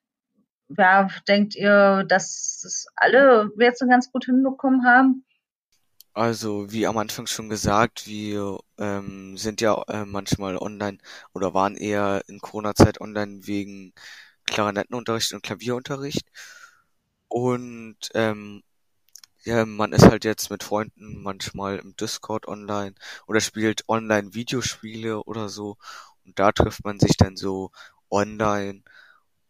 ja, 0.70 1.08
denkt 1.28 1.56
ihr, 1.56 2.04
dass 2.08 2.62
das 2.64 2.88
alle 2.96 3.52
jetzt 3.58 3.80
so 3.80 3.88
ganz 3.88 4.12
gut 4.12 4.26
hinbekommen 4.26 4.86
haben? 4.86 5.26
Also, 6.14 6.72
wie 6.72 6.86
am 6.88 6.98
Anfang 6.98 7.28
schon 7.28 7.50
gesagt, 7.50 8.06
wir 8.08 8.60
ähm, 8.78 9.38
sind 9.38 9.62
ja 9.62 9.82
äh, 9.88 10.06
manchmal 10.06 10.58
online 10.58 10.98
oder 11.34 11.54
waren 11.54 11.76
eher 11.76 12.24
in 12.28 12.40
Corona-Zeit 12.40 13.00
online 13.02 13.48
wegen 13.48 13.94
Klarinettenunterricht 14.46 15.34
und 15.34 15.44
Klavierunterricht. 15.44 16.28
Und 17.28 17.98
ähm, 18.14 18.64
ja, 19.44 19.66
man 19.66 19.94
ist 19.94 20.06
halt 20.06 20.26
jetzt 20.26 20.50
mit 20.52 20.64
Freunden 20.64 21.22
manchmal 21.24 21.80
im 21.80 21.96
Discord 21.96 22.48
online 22.48 22.96
oder 23.28 23.42
spielt 23.42 23.88
online 23.90 24.34
Videospiele 24.34 25.24
oder 25.24 25.50
so. 25.50 25.78
Und 26.26 26.40
da 26.40 26.52
trifft 26.52 26.84
man 26.86 27.00
sich 27.00 27.18
dann 27.18 27.38
so 27.38 27.72
online. 28.10 28.84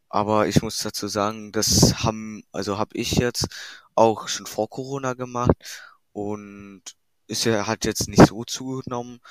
Aber 0.09 0.47
ich 0.47 0.61
muss 0.61 0.79
dazu 0.79 1.07
sagen, 1.07 1.51
das 1.51 2.03
haben, 2.03 2.43
also 2.51 2.77
habe 2.79 2.97
ich 2.97 3.13
jetzt 3.13 3.47
auch 3.95 4.27
schon 4.27 4.45
vor 4.47 4.69
Corona 4.69 5.13
gemacht 5.13 5.55
und 6.19 6.82
ist 7.27 7.45
ja, 7.45 7.65
hat 7.65 7.86
jetzt 7.86 8.10
nicht 8.10 8.25
so 8.25 8.43
zugenommen 8.43 9.21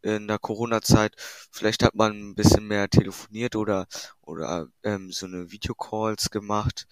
in 0.00 0.28
der 0.28 0.38
Corona-Zeit. 0.38 1.14
Vielleicht 1.50 1.82
hat 1.82 1.94
man 1.94 2.30
ein 2.30 2.34
bisschen 2.34 2.66
mehr 2.66 2.88
telefoniert 2.88 3.54
oder, 3.54 3.86
oder 4.22 4.68
ähm, 4.82 5.12
so 5.12 5.26
eine 5.26 5.50
Videocalls 5.50 6.30
gemacht. 6.30 6.86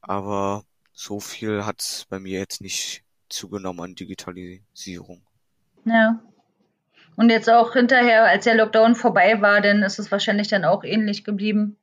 Aber 0.00 0.64
so 0.92 1.20
viel 1.20 1.64
hat's 1.64 2.06
bei 2.08 2.18
mir 2.18 2.40
jetzt 2.40 2.62
nicht 2.62 3.04
zugenommen 3.28 3.80
an 3.80 3.94
Digitalisierung. 3.94 5.22
Ja. 5.84 6.20
Und 7.14 7.30
jetzt 7.30 7.48
auch 7.48 7.74
hinterher, 7.74 8.24
als 8.24 8.44
der 8.44 8.56
Lockdown 8.56 8.96
vorbei 8.96 9.40
war, 9.40 9.60
dann 9.60 9.82
ist 9.82 10.00
es 10.00 10.10
wahrscheinlich 10.10 10.48
dann 10.48 10.64
auch 10.64 10.82
ähnlich 10.82 11.22
geblieben. 11.22 11.76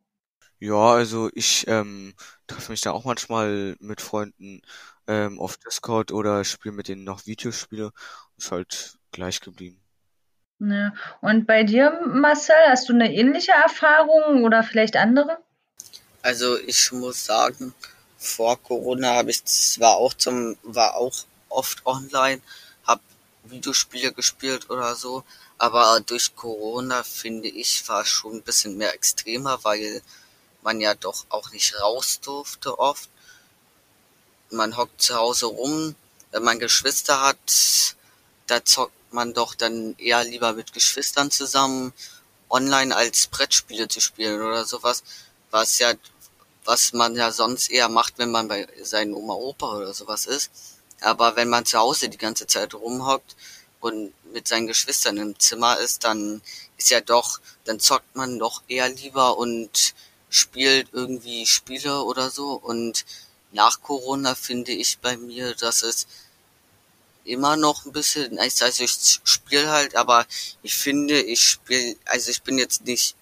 Ja, 0.60 0.94
also 0.94 1.30
ich 1.34 1.66
ähm, 1.68 2.16
treffe 2.48 2.72
mich 2.72 2.82
da 2.82 2.92
auch 2.92 3.06
manchmal 3.06 3.76
mit 3.80 4.02
Freunden 4.02 4.62
ähm, 5.08 5.40
auf 5.40 5.58
Discord 5.58 6.12
oder 6.12 6.44
spiele 6.44 6.74
mit 6.74 6.88
denen 6.88 7.04
noch 7.04 7.26
Videospiele. 7.26 7.92
Ist 8.38 8.52
halt 8.52 8.98
gleich 9.12 9.40
geblieben. 9.40 9.80
Ja. 10.60 10.94
Und 11.22 11.46
bei 11.46 11.64
dir, 11.64 12.02
Marcel, 12.08 12.56
hast 12.68 12.90
du 12.90 12.94
eine 12.94 13.14
ähnliche 13.14 13.52
Erfahrung 13.52 14.44
oder 14.44 14.64
vielleicht 14.64 14.96
andere? 14.96 15.38
Also 16.24 16.58
ich 16.60 16.92
muss 16.92 17.26
sagen, 17.26 17.74
vor 18.18 18.62
Corona 18.62 19.16
habe 19.16 19.30
ich 19.30 19.46
zwar 19.46 19.96
auch 19.98 20.14
zum, 20.16 20.58
war 20.64 20.96
auch 20.96 21.14
oft 21.50 21.86
online, 21.86 22.42
habe 22.86 23.02
Videospiele 23.44 24.12
gespielt 24.12 24.70
oder 24.70 24.96
so, 24.96 25.24
aber 25.60 26.02
durch 26.06 26.36
Corona 26.36 27.04
finde 27.04 27.48
ich 27.48 27.88
war 27.88 28.04
schon 28.06 28.38
ein 28.38 28.42
bisschen 28.42 28.78
mehr 28.78 28.94
extremer, 28.94 29.60
weil 29.64 30.02
man 30.62 30.82
ja 30.82 30.96
doch 30.96 31.26
auch 31.30 31.52
nicht 31.52 31.80
raus 31.80 32.20
durfte 32.22 32.78
oft. 32.80 33.10
Man 34.50 34.78
hockt 34.78 35.02
zu 35.02 35.16
Hause 35.16 35.48
rum, 35.48 35.96
wenn 36.32 36.44
man 36.44 36.60
Geschwister 36.60 37.22
hat, 37.22 37.96
da 38.48 38.64
zockt 38.64 38.94
man 39.12 39.34
doch 39.34 39.56
dann 39.56 39.96
eher 39.98 40.24
lieber 40.24 40.54
mit 40.54 40.74
Geschwistern 40.74 41.32
zusammen 41.32 41.94
online 42.50 42.96
als 42.96 43.28
Brettspiele 43.28 43.88
zu 43.88 44.00
spielen 44.00 44.42
oder 44.42 44.66
sowas, 44.66 45.04
was 45.52 45.80
ja, 45.80 45.94
was 46.66 46.94
man 46.94 47.16
ja 47.16 47.32
sonst 47.32 47.70
eher 47.70 47.90
macht, 47.90 48.18
wenn 48.18 48.32
man 48.32 48.48
bei 48.48 48.68
seinen 48.82 49.14
Oma 49.14 49.34
Opa 49.34 49.78
oder 49.78 49.94
sowas 49.94 50.26
ist. 50.26 50.52
Aber 51.02 51.36
wenn 51.36 51.50
man 51.50 51.66
zu 51.66 51.78
Hause 51.78 52.10
die 52.10 52.18
ganze 52.18 52.48
Zeit 52.48 52.74
rumhockt 52.74 53.36
und 53.80 54.14
mit 54.34 54.48
seinen 54.48 54.68
Geschwistern 54.68 55.18
im 55.18 55.40
Zimmer 55.40 55.80
ist, 55.80 56.04
dann 56.04 56.42
ist 56.78 56.90
ja 56.90 57.02
doch, 57.02 57.40
dann 57.66 57.80
zockt 57.80 58.16
man 58.16 58.40
doch 58.40 58.64
eher 58.68 58.90
lieber 58.90 59.38
und 59.38 59.94
spielt 60.30 60.90
irgendwie 60.94 61.46
Spiele 61.46 62.02
oder 62.02 62.30
so. 62.30 62.54
Und 62.54 63.06
nach 63.52 63.82
Corona 63.82 64.36
finde 64.36 64.72
ich 64.72 65.00
bei 65.00 65.18
mir, 65.18 65.56
dass 65.56 65.84
es 65.84 66.08
immer 67.24 67.58
noch 67.58 67.86
ein 67.86 67.92
bisschen, 67.92 68.40
also 68.40 68.66
ich 68.84 69.20
spiele 69.24 69.70
halt, 69.70 69.96
aber 69.96 70.26
ich 70.64 70.76
finde, 70.76 71.22
ich 71.22 71.42
spiele, 71.42 71.96
also 72.06 72.32
ich 72.32 72.42
bin 72.42 72.58
jetzt 72.58 72.86
nicht 72.86 73.16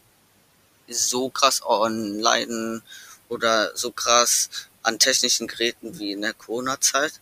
so 0.87 1.29
krass 1.29 1.61
online 1.63 2.81
oder 3.29 3.75
so 3.75 3.91
krass 3.91 4.49
an 4.83 4.99
technischen 4.99 5.47
Geräten 5.47 5.97
wie 5.97 6.11
in 6.11 6.21
der 6.21 6.33
Corona-Zeit. 6.33 7.13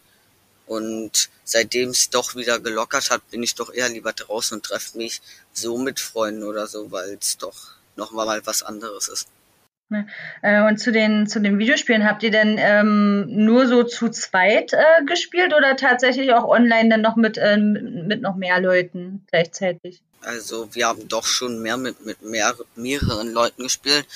Und 0.66 1.30
seitdem 1.44 1.90
es 1.90 2.10
doch 2.10 2.36
wieder 2.36 2.60
gelockert 2.60 3.10
hat, 3.10 3.30
bin 3.30 3.44
ich 3.44 3.56
doch 3.56 3.72
eher 3.74 3.90
lieber 3.90 4.14
draußen 4.14 4.58
und 4.58 4.66
treffe 4.66 4.98
mich 4.98 5.22
so 5.54 5.78
mit 5.78 6.00
Freunden 6.00 6.44
oder 6.44 6.68
so, 6.68 6.92
weil 6.92 7.18
es 7.20 7.38
doch 7.38 7.74
nochmal 7.96 8.46
was 8.46 8.64
anderes 8.64 9.08
ist. 9.08 9.28
Ne? 9.94 10.08
Äh, 10.42 10.68
und 10.68 10.78
zu 10.80 10.92
den, 10.92 11.28
zu 11.28 11.40
den 11.40 11.60
Videospielen, 11.60 12.04
habt 12.04 12.24
ihr 12.24 12.32
denn 12.32 12.56
ähm, 12.58 13.28
nur 13.28 13.68
so 13.68 13.84
zu 13.84 14.10
zweit 14.10 14.74
äh, 14.74 15.06
gespielt 15.06 15.54
oder 15.54 15.76
tatsächlich 15.76 16.34
auch 16.34 16.46
online 16.46 16.90
dann 16.90 17.02
noch 17.02 17.16
mit, 17.16 17.38
äh, 17.38 17.58
mit 17.58 18.22
noch 18.22 18.36
mehr 18.36 18.60
Leuten 18.60 19.24
gleichzeitig? 19.30 20.02
Also 20.22 20.74
wir 20.74 20.88
haben 20.88 21.08
doch 21.08 21.26
schon 21.26 21.62
mehr 21.62 21.78
mit, 21.78 22.04
mit 22.06 22.24
mehr, 22.24 22.56
mehreren 22.76 23.32
Leuten 23.32 23.64
gespielt. 23.64 24.08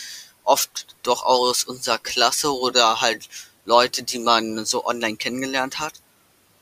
Oft 0.44 0.96
doch 1.04 1.24
auch 1.24 1.50
aus 1.50 1.66
unserer 1.66 2.00
Klasse 2.00 2.52
oder 2.52 3.00
halt 3.00 3.30
Leute, 3.66 4.02
die 4.02 4.20
man 4.20 4.66
so 4.66 4.84
online 4.86 5.18
kennengelernt 5.18 5.80
hat. 5.80 5.94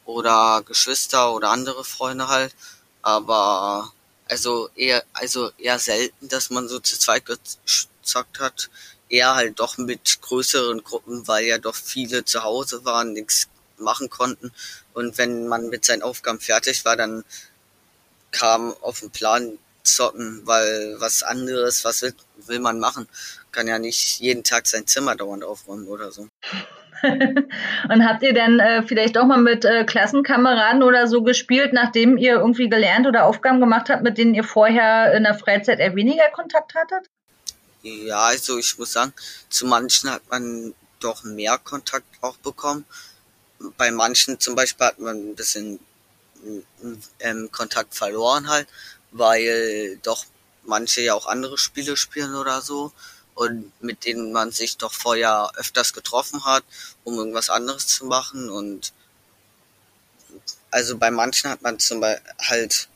Oder 0.03 0.61
Geschwister 0.65 1.33
oder 1.33 1.51
andere 1.51 1.85
Freunde 1.85 2.27
halt. 2.27 2.53
Aber 3.01 3.93
also 4.27 4.69
eher, 4.75 5.03
also 5.13 5.51
eher 5.57 5.79
selten, 5.79 6.27
dass 6.27 6.49
man 6.49 6.67
so 6.67 6.79
zu 6.79 6.99
zweit 6.99 7.25
gezockt 7.25 8.39
hat 8.39 8.69
eher 9.09 9.35
halt 9.35 9.59
doch 9.59 9.77
mit 9.77 10.21
größeren 10.21 10.83
Gruppen, 10.83 11.27
weil 11.27 11.45
ja 11.45 11.57
doch 11.57 11.75
viele 11.75 12.25
zu 12.25 12.43
Hause 12.43 12.85
waren, 12.85 13.13
nichts 13.13 13.47
machen 13.77 14.09
konnten. 14.09 14.51
Und 14.93 15.17
wenn 15.17 15.47
man 15.47 15.69
mit 15.69 15.85
seinen 15.85 16.01
Aufgaben 16.01 16.39
fertig 16.39 16.85
war, 16.85 16.95
dann 16.95 17.23
kam 18.31 18.73
auf 18.81 18.99
den 18.99 19.11
Plan 19.11 19.57
zocken, 19.83 20.41
weil 20.45 20.95
was 20.99 21.23
anderes, 21.23 21.85
was 21.85 22.01
will, 22.01 22.13
will 22.47 22.59
man 22.59 22.79
machen? 22.79 23.07
Kann 23.51 23.67
ja 23.67 23.79
nicht 23.79 24.19
jeden 24.19 24.43
Tag 24.43 24.67
sein 24.67 24.87
Zimmer 24.87 25.15
dauernd 25.15 25.43
aufräumen 25.43 25.87
oder 25.87 26.11
so. 26.11 26.27
Und 27.03 28.07
habt 28.07 28.23
ihr 28.23 28.33
denn 28.33 28.59
äh, 28.59 28.83
vielleicht 28.83 29.17
auch 29.17 29.25
mal 29.25 29.37
mit 29.37 29.63
äh, 29.63 29.83
Klassenkameraden 29.83 30.81
oder 30.81 31.07
so 31.07 31.23
gespielt, 31.23 31.73
nachdem 31.73 32.17
ihr 32.17 32.33
irgendwie 32.35 32.69
gelernt 32.69 33.05
oder 33.05 33.25
Aufgaben 33.25 33.59
gemacht 33.59 33.89
habt, 33.89 34.01
mit 34.01 34.17
denen 34.17 34.33
ihr 34.33 34.43
vorher 34.43 35.13
in 35.13 35.23
der 35.23 35.35
Freizeit 35.35 35.79
eher 35.79 35.95
weniger 35.95 36.29
Kontakt 36.31 36.73
hattet? 36.73 37.09
Ja, 37.85 38.21
also 38.21 38.57
ich 38.57 38.79
muss 38.79 38.93
sagen, 38.93 39.13
zu 39.47 39.67
manchen 39.67 40.09
hat 40.09 40.23
man 40.31 40.73
doch 40.99 41.23
mehr 41.23 41.59
Kontakt 41.59 42.07
auch 42.21 42.35
bekommen. 42.37 42.83
Bei 43.77 43.91
manchen 43.91 44.39
zum 44.39 44.55
Beispiel 44.55 44.87
hat 44.87 44.97
man 44.97 45.17
ein 45.17 45.35
bisschen 45.35 45.79
ähm, 47.19 47.51
Kontakt 47.51 47.93
verloren 47.93 48.49
halt, 48.49 48.67
weil 49.11 49.99
doch 50.01 50.25
manche 50.63 51.01
ja 51.01 51.13
auch 51.13 51.27
andere 51.27 51.59
Spiele 51.59 51.95
spielen 51.95 52.33
oder 52.33 52.59
so 52.63 52.91
und 53.35 53.71
mit 53.83 54.05
denen 54.05 54.31
man 54.31 54.51
sich 54.51 54.77
doch 54.77 54.91
vorher 54.91 55.51
öfters 55.55 55.93
getroffen 55.93 56.43
hat, 56.43 56.63
um 57.03 57.15
irgendwas 57.19 57.51
anderes 57.51 57.85
zu 57.85 58.05
machen 58.05 58.49
und 58.49 58.93
also 60.71 60.97
bei 60.97 61.11
manchen 61.11 61.51
hat 61.51 61.61
man 61.61 61.77
zum 61.77 61.99
Beispiel 61.99 62.33
halt 62.39 62.89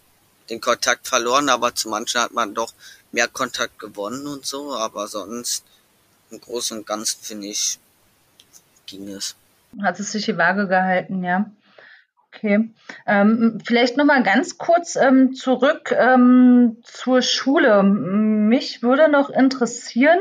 den 0.50 0.60
Kontakt 0.62 1.08
verloren, 1.08 1.50
aber 1.50 1.76
zu 1.76 1.90
manchen 1.90 2.22
hat 2.22 2.32
man 2.32 2.56
doch 2.56 2.74
mehr 3.12 3.28
Kontakt 3.28 3.80
gewonnen 3.80 4.28
und 4.28 4.46
so, 4.46 4.74
aber 4.74 5.08
sonst 5.08 5.66
im 6.32 6.40
Großen 6.40 6.78
und 6.78 6.88
Ganzen 6.88 7.24
finde 7.24 7.48
ich, 7.48 7.80
ging 8.86 9.08
es. 9.10 9.36
Hat 9.82 10.00
es 10.00 10.12
sich 10.12 10.26
die 10.26 10.38
Waage 10.38 10.68
gehalten, 10.68 11.24
ja. 11.24 11.52
Okay. 12.32 12.70
Ähm, 13.08 13.60
vielleicht 13.66 13.98
nochmal 13.98 14.22
ganz 14.22 14.58
kurz 14.58 14.96
ähm, 14.96 15.34
zurück 15.34 15.92
ähm, 15.98 16.78
zur 16.84 17.24
Schule. 17.24 17.82
Mich 17.84 18.84
würde 18.84 19.10
noch 19.10 19.32
interessieren, 19.32 20.20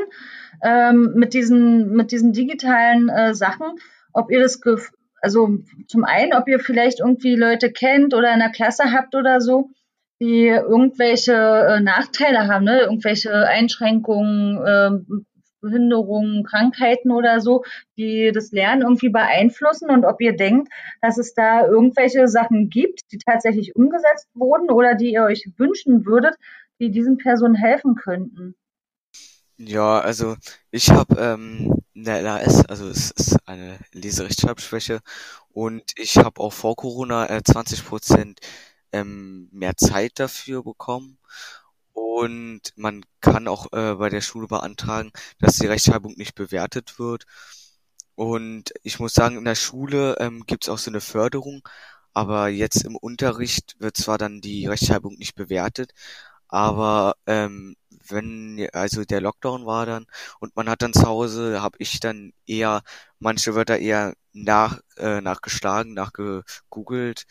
ähm, 0.63 1.13
mit, 1.15 1.33
diesen, 1.33 1.91
mit 1.91 2.11
diesen 2.11 2.33
digitalen 2.33 3.09
äh, 3.09 3.35
Sachen, 3.35 3.79
ob 4.11 4.31
ihr 4.31 4.39
das, 4.39 4.59
also 5.21 5.59
zum 5.87 6.03
einen, 6.03 6.33
ob 6.33 6.47
ihr 6.47 6.59
vielleicht 6.59 6.99
irgendwie 6.99 7.35
Leute 7.35 7.71
kennt 7.71 8.13
oder 8.13 8.33
in 8.33 8.39
der 8.39 8.51
Klasse 8.51 8.91
habt 8.91 9.15
oder 9.15 9.39
so, 9.39 9.69
die 10.19 10.47
irgendwelche 10.47 11.33
äh, 11.33 11.79
Nachteile 11.79 12.47
haben, 12.47 12.65
ne? 12.65 12.81
irgendwelche 12.81 13.47
Einschränkungen, 13.47 14.57
äh, 14.65 15.21
Behinderungen, 15.61 16.43
Krankheiten 16.43 17.11
oder 17.11 17.41
so, 17.41 17.63
die 17.97 18.31
das 18.33 18.51
Lernen 18.51 18.81
irgendwie 18.81 19.09
beeinflussen 19.09 19.89
und 19.89 20.05
ob 20.05 20.21
ihr 20.21 20.35
denkt, 20.35 20.71
dass 21.01 21.17
es 21.17 21.33
da 21.33 21.65
irgendwelche 21.65 22.27
Sachen 22.27 22.69
gibt, 22.69 23.11
die 23.11 23.17
tatsächlich 23.17 23.75
umgesetzt 23.75 24.29
wurden 24.33 24.69
oder 24.69 24.95
die 24.95 25.13
ihr 25.13 25.23
euch 25.23 25.49
wünschen 25.57 26.05
würdet, 26.05 26.35
die 26.79 26.91
diesen 26.91 27.17
Personen 27.17 27.55
helfen 27.55 27.95
könnten. 27.95 28.55
Ja, 29.57 29.99
also 29.99 30.37
ich 30.71 30.89
habe 30.89 31.15
ähm, 31.19 31.81
eine 31.93 32.21
LAS, 32.21 32.65
also 32.67 32.87
es 32.87 33.11
ist 33.11 33.37
eine 33.45 33.77
Leserechtschreibschwäche 33.91 35.01
und 35.49 35.83
ich 35.97 36.15
habe 36.15 36.39
auch 36.39 36.53
vor 36.53 36.77
Corona 36.77 37.29
äh, 37.29 37.43
20 37.43 37.85
Prozent 37.85 38.39
ähm, 38.91 39.49
mehr 39.51 39.77
Zeit 39.77 40.19
dafür 40.19 40.63
bekommen 40.63 41.17
und 41.93 42.61
man 42.75 43.03
kann 43.21 43.47
auch 43.47 43.67
äh, 43.73 43.95
bei 43.95 44.09
der 44.09 44.21
Schule 44.21 44.47
beantragen, 44.47 45.11
dass 45.39 45.57
die 45.57 45.67
Rechtschreibung 45.67 46.13
nicht 46.17 46.35
bewertet 46.35 46.99
wird. 46.99 47.25
Und 48.15 48.73
ich 48.83 48.99
muss 48.99 49.13
sagen, 49.13 49.37
in 49.37 49.45
der 49.45 49.55
Schule 49.55 50.17
ähm, 50.19 50.43
gibt 50.45 50.65
es 50.65 50.69
auch 50.69 50.77
so 50.77 50.91
eine 50.91 51.01
Förderung, 51.01 51.61
aber 52.13 52.49
jetzt 52.49 52.83
im 52.83 52.95
Unterricht 52.95 53.75
wird 53.79 53.95
zwar 53.97 54.17
dann 54.17 54.41
die 54.41 54.67
Rechtschreibung 54.67 55.15
nicht 55.17 55.35
bewertet, 55.35 55.93
aber 56.47 57.15
ähm, 57.27 57.75
wenn 58.09 58.67
also 58.73 59.05
der 59.05 59.21
Lockdown 59.21 59.65
war 59.65 59.85
dann 59.85 60.05
und 60.39 60.55
man 60.55 60.69
hat 60.69 60.81
dann 60.81 60.93
zu 60.93 61.03
Hause, 61.03 61.61
habe 61.61 61.77
ich 61.79 61.99
dann 61.99 62.33
eher 62.47 62.81
manche 63.19 63.55
Wörter 63.55 63.77
eher 63.79 64.13
nach 64.33 64.79
äh, 64.97 65.21
nachgeschlagen, 65.21 65.93
nachgegoogelt, 65.93 67.25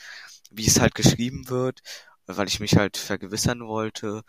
wie 0.50 0.66
es 0.66 0.80
halt 0.80 0.94
geschrieben 0.94 1.48
wird, 1.48 1.80
weil 2.26 2.48
ich 2.48 2.60
mich 2.60 2.76
halt 2.76 2.96
vergewissern 2.96 3.66
wollte. 3.66 4.22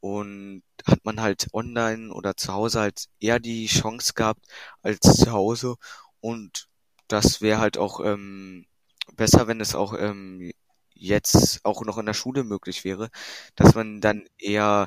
Und 0.00 0.62
hat 0.86 1.04
man 1.04 1.20
halt 1.20 1.48
online 1.54 2.12
oder 2.12 2.36
zu 2.36 2.52
Hause 2.52 2.80
halt 2.80 3.06
eher 3.20 3.40
die 3.40 3.66
Chance 3.66 4.12
gehabt 4.14 4.44
als 4.82 5.00
zu 5.00 5.32
Hause. 5.32 5.76
Und 6.20 6.68
das 7.08 7.40
wäre 7.40 7.58
halt 7.60 7.78
auch 7.78 8.00
ähm, 8.04 8.66
besser, 9.16 9.46
wenn 9.48 9.60
es 9.60 9.74
auch 9.74 9.94
ähm, 9.98 10.52
jetzt 10.94 11.64
auch 11.64 11.82
noch 11.84 11.98
in 11.98 12.06
der 12.06 12.14
Schule 12.14 12.44
möglich 12.44 12.84
wäre, 12.84 13.08
dass 13.56 13.74
man 13.74 14.00
dann 14.00 14.24
eher 14.38 14.86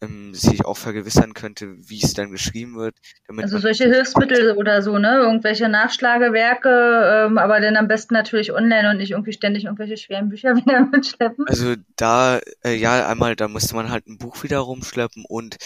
ähm, 0.00 0.34
sich 0.34 0.64
auch 0.64 0.76
vergewissern 0.76 1.34
könnte, 1.34 1.76
wie 1.88 2.02
es 2.02 2.14
dann 2.14 2.30
geschrieben 2.30 2.76
wird. 2.76 2.96
also 3.36 3.58
solche 3.58 3.84
Hilfsmittel 3.84 4.56
oder 4.56 4.82
so, 4.82 4.98
ne? 4.98 5.18
Irgendwelche 5.18 5.68
Nachschlagewerke, 5.68 7.26
ähm, 7.28 7.38
aber 7.38 7.60
dann 7.60 7.76
am 7.76 7.88
besten 7.88 8.14
natürlich 8.14 8.52
online 8.52 8.90
und 8.90 8.98
nicht 8.98 9.12
irgendwie 9.12 9.32
ständig 9.32 9.64
irgendwelche 9.64 9.96
schweren 9.96 10.28
Bücher 10.28 10.54
wieder 10.56 10.86
mitschleppen. 10.86 11.46
Also 11.48 11.74
da, 11.96 12.40
äh, 12.64 12.74
ja, 12.74 13.08
einmal, 13.08 13.36
da 13.36 13.48
musste 13.48 13.74
man 13.74 13.90
halt 13.90 14.06
ein 14.06 14.18
Buch 14.18 14.42
wieder 14.42 14.58
rumschleppen 14.58 15.24
und 15.28 15.56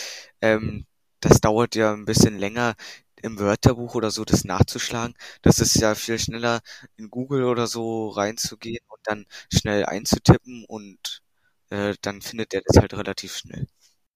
ähm, 0.41 0.85
das 1.21 1.41
dauert 1.41 1.75
ja 1.75 1.93
ein 1.93 2.05
bisschen 2.05 2.39
länger 2.39 2.75
im 3.23 3.39
Wörterbuch 3.39 3.95
oder 3.95 4.11
so 4.11 4.25
das 4.25 4.45
nachzuschlagen. 4.45 5.15
Das 5.43 5.59
ist 5.59 5.75
ja 5.77 5.95
viel 5.95 6.19
schneller 6.19 6.61
in 6.97 7.11
Google 7.11 7.45
oder 7.45 7.67
so 7.67 8.09
reinzugehen 8.09 8.85
und 8.89 9.01
dann 9.05 9.27
schnell 9.53 9.85
einzutippen 9.85 10.65
und 10.67 11.23
äh, 11.71 11.95
dann 12.01 12.23
findet 12.23 12.55
er 12.55 12.63
das 12.67 12.81
halt 12.81 12.95
relativ 12.95 13.37
schnell. 13.37 13.67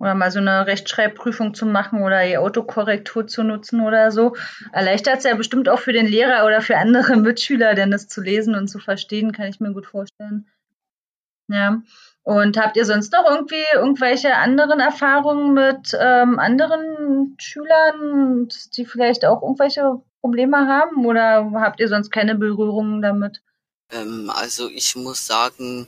Oder 0.02 0.16
mal 0.16 0.32
so 0.32 0.40
eine 0.40 0.66
Rechtschreibprüfung 0.66 1.54
zu 1.54 1.64
machen 1.64 2.02
oder 2.02 2.26
die 2.26 2.36
Autokorrektur 2.36 3.28
zu 3.28 3.44
nutzen 3.44 3.80
oder 3.80 4.10
so. 4.10 4.34
Erleichtert 4.72 5.18
es 5.18 5.24
ja 5.24 5.36
bestimmt 5.36 5.68
auch 5.68 5.78
für 5.78 5.92
den 5.92 6.06
Lehrer 6.06 6.44
oder 6.44 6.60
für 6.60 6.76
andere 6.76 7.16
Mitschüler, 7.16 7.76
denn 7.76 7.92
das 7.92 8.08
zu 8.08 8.20
lesen 8.20 8.56
und 8.56 8.66
zu 8.66 8.80
verstehen, 8.80 9.30
kann 9.30 9.46
ich 9.46 9.60
mir 9.60 9.72
gut 9.72 9.86
vorstellen. 9.86 10.48
Ja. 11.46 11.82
Und 12.24 12.56
habt 12.56 12.76
ihr 12.76 12.84
sonst 12.84 13.12
noch 13.12 13.30
irgendwie 13.30 13.62
irgendwelche 13.74 14.34
anderen 14.34 14.80
Erfahrungen 14.80 15.54
mit 15.54 15.96
ähm, 15.96 16.40
anderen 16.40 17.36
Schülern, 17.38 18.48
die 18.76 18.84
vielleicht 18.84 19.24
auch 19.24 19.40
irgendwelche 19.40 20.02
Probleme 20.20 20.66
haben? 20.66 21.06
Oder 21.06 21.48
habt 21.54 21.78
ihr 21.78 21.86
sonst 21.86 22.10
keine 22.10 22.34
Berührungen 22.34 23.02
damit? 23.02 23.40
Ähm, 23.92 24.32
also 24.34 24.68
ich 24.68 24.96
muss 24.96 25.24
sagen, 25.24 25.86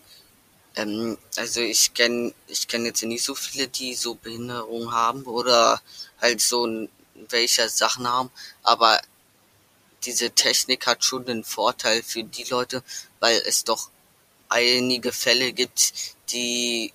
ähm, 0.76 1.18
also 1.37 1.60
ich 1.60 1.94
kenne 1.94 2.34
ich 2.48 2.68
kenn 2.68 2.84
jetzt 2.84 3.02
nicht 3.02 3.24
so 3.24 3.34
viele, 3.34 3.68
die 3.68 3.94
so 3.94 4.14
Behinderungen 4.14 4.92
haben 4.92 5.24
oder 5.24 5.80
halt 6.20 6.40
so 6.40 6.88
welche 7.30 7.68
Sachen 7.68 8.08
haben, 8.08 8.30
aber 8.62 9.00
diese 10.04 10.30
Technik 10.30 10.87
hat 10.87 11.04
schon 11.04 11.24
den 11.24 11.44
Vorteil 11.44 12.02
für 12.02 12.24
die 12.24 12.44
Leute, 12.44 12.82
weil 13.20 13.40
es 13.46 13.64
doch 13.64 13.90
einige 14.48 15.12
Fälle 15.12 15.52
gibt, 15.52 15.92
die 16.30 16.92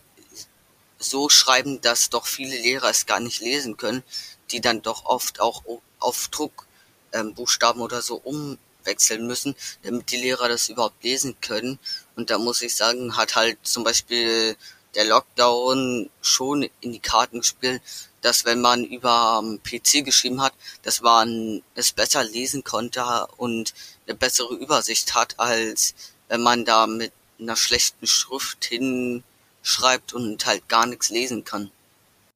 so 1.00 1.30
schreiben, 1.30 1.82
dass 1.82 2.10
doch 2.10 2.28
viele 2.28 2.58
Lehrer 2.58 2.90
es 2.90 3.06
gar 3.06 3.20
nicht 3.20 3.42
lesen 3.42 3.78
können, 3.78 4.04
die 4.52 4.62
dann 4.62 4.82
doch 4.82 5.06
oft 5.06 5.40
auch 5.40 5.64
auf 6.00 6.28
Druck 6.28 6.68
ähm, 7.14 7.34
Buchstaben 7.34 7.82
oder 7.82 8.02
so 8.02 8.16
umwechseln 8.80 9.28
müssen, 9.28 9.56
damit 9.84 10.12
die 10.12 10.18
Lehrer 10.18 10.50
das 10.50 10.70
überhaupt 10.70 11.04
lesen 11.04 11.36
können. 11.42 11.80
Und 12.16 12.30
da 12.30 12.38
muss 12.38 12.62
ich 12.62 12.76
sagen, 12.76 13.18
hat 13.18 13.36
halt 13.36 13.58
zum 13.64 13.84
Beispiel 13.84 14.56
der 14.96 15.06
Lockdown 15.06 16.10
schon 16.22 16.68
in 16.82 16.92
die 16.92 17.00
Karten 17.00 17.40
gespielt, 17.40 17.82
dass 18.22 18.46
wenn 18.46 18.60
man 18.60 18.84
über 18.84 19.42
PC 19.64 20.04
geschrieben 20.04 20.42
hat, 20.42 20.54
dass 20.84 21.02
man 21.02 21.62
es 21.76 21.92
besser 21.92 22.24
lesen 22.24 22.64
konnte 22.64 23.04
und 23.38 23.74
eine 24.08 24.16
bessere 24.16 24.56
Übersicht 24.56 25.16
hat, 25.16 25.40
als 25.40 25.94
wenn 26.28 26.42
man 26.42 26.66
da 26.66 26.88
mit 26.88 27.12
einer 27.40 27.56
schlechten 27.56 28.08
Schrift 28.08 28.66
hinschreibt 28.66 30.14
und 30.14 30.46
halt 30.46 30.68
gar 30.68 30.86
nichts 30.86 31.10
lesen 31.10 31.46
kann. 31.46 31.72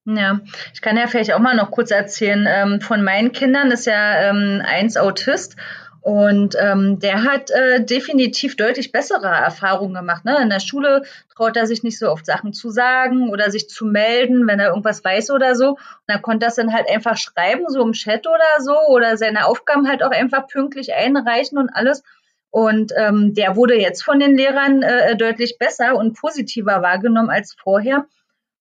Ja, 0.05 0.41
ich 0.73 0.81
kann 0.81 0.97
ja 0.97 1.07
vielleicht 1.07 1.31
auch 1.31 1.39
mal 1.39 1.55
noch 1.55 1.71
kurz 1.71 1.91
erzählen. 1.91 2.45
Ähm, 2.47 2.81
von 2.81 3.03
meinen 3.03 3.31
Kindern 3.31 3.71
ist 3.71 3.85
ja 3.85 4.29
ähm, 4.29 4.61
eins 4.65 4.97
Autist 4.97 5.55
und 6.03 6.57
ähm, 6.59 6.99
der 6.99 7.23
hat 7.23 7.49
äh, 7.49 7.81
definitiv 7.81 8.57
deutlich 8.57 8.91
bessere 8.91 9.27
Erfahrungen 9.27 9.93
gemacht. 9.93 10.25
Ne? 10.25 10.37
In 10.41 10.49
der 10.49 10.59
Schule 10.59 11.03
traut 11.33 11.55
er 11.55 11.65
sich 11.65 11.81
nicht 11.81 11.97
so 11.97 12.11
oft 12.11 12.25
Sachen 12.25 12.51
zu 12.51 12.71
sagen 12.71 13.29
oder 13.29 13.49
sich 13.49 13.69
zu 13.69 13.85
melden, 13.85 14.45
wenn 14.45 14.59
er 14.59 14.67
irgendwas 14.67 15.01
weiß 15.01 15.31
oder 15.31 15.55
so. 15.55 15.69
Und 15.69 16.07
er 16.07 16.19
konnte 16.19 16.45
das 16.45 16.55
dann 16.55 16.73
halt 16.73 16.89
einfach 16.89 17.15
schreiben, 17.15 17.69
so 17.69 17.81
im 17.81 17.93
Chat 17.93 18.27
oder 18.27 18.61
so, 18.61 18.77
oder 18.89 19.15
seine 19.15 19.45
Aufgaben 19.47 19.87
halt 19.87 20.03
auch 20.03 20.11
einfach 20.11 20.47
pünktlich 20.47 20.93
einreichen 20.93 21.57
und 21.57 21.69
alles. 21.69 22.03
Und 22.51 22.91
ähm, 22.97 23.33
der 23.33 23.55
wurde 23.55 23.79
jetzt 23.79 24.03
von 24.03 24.19
den 24.19 24.35
Lehrern 24.35 24.83
äh, 24.83 25.15
deutlich 25.15 25.57
besser 25.57 25.95
und 25.95 26.19
positiver 26.19 26.81
wahrgenommen 26.81 27.29
als 27.29 27.55
vorher 27.57 28.07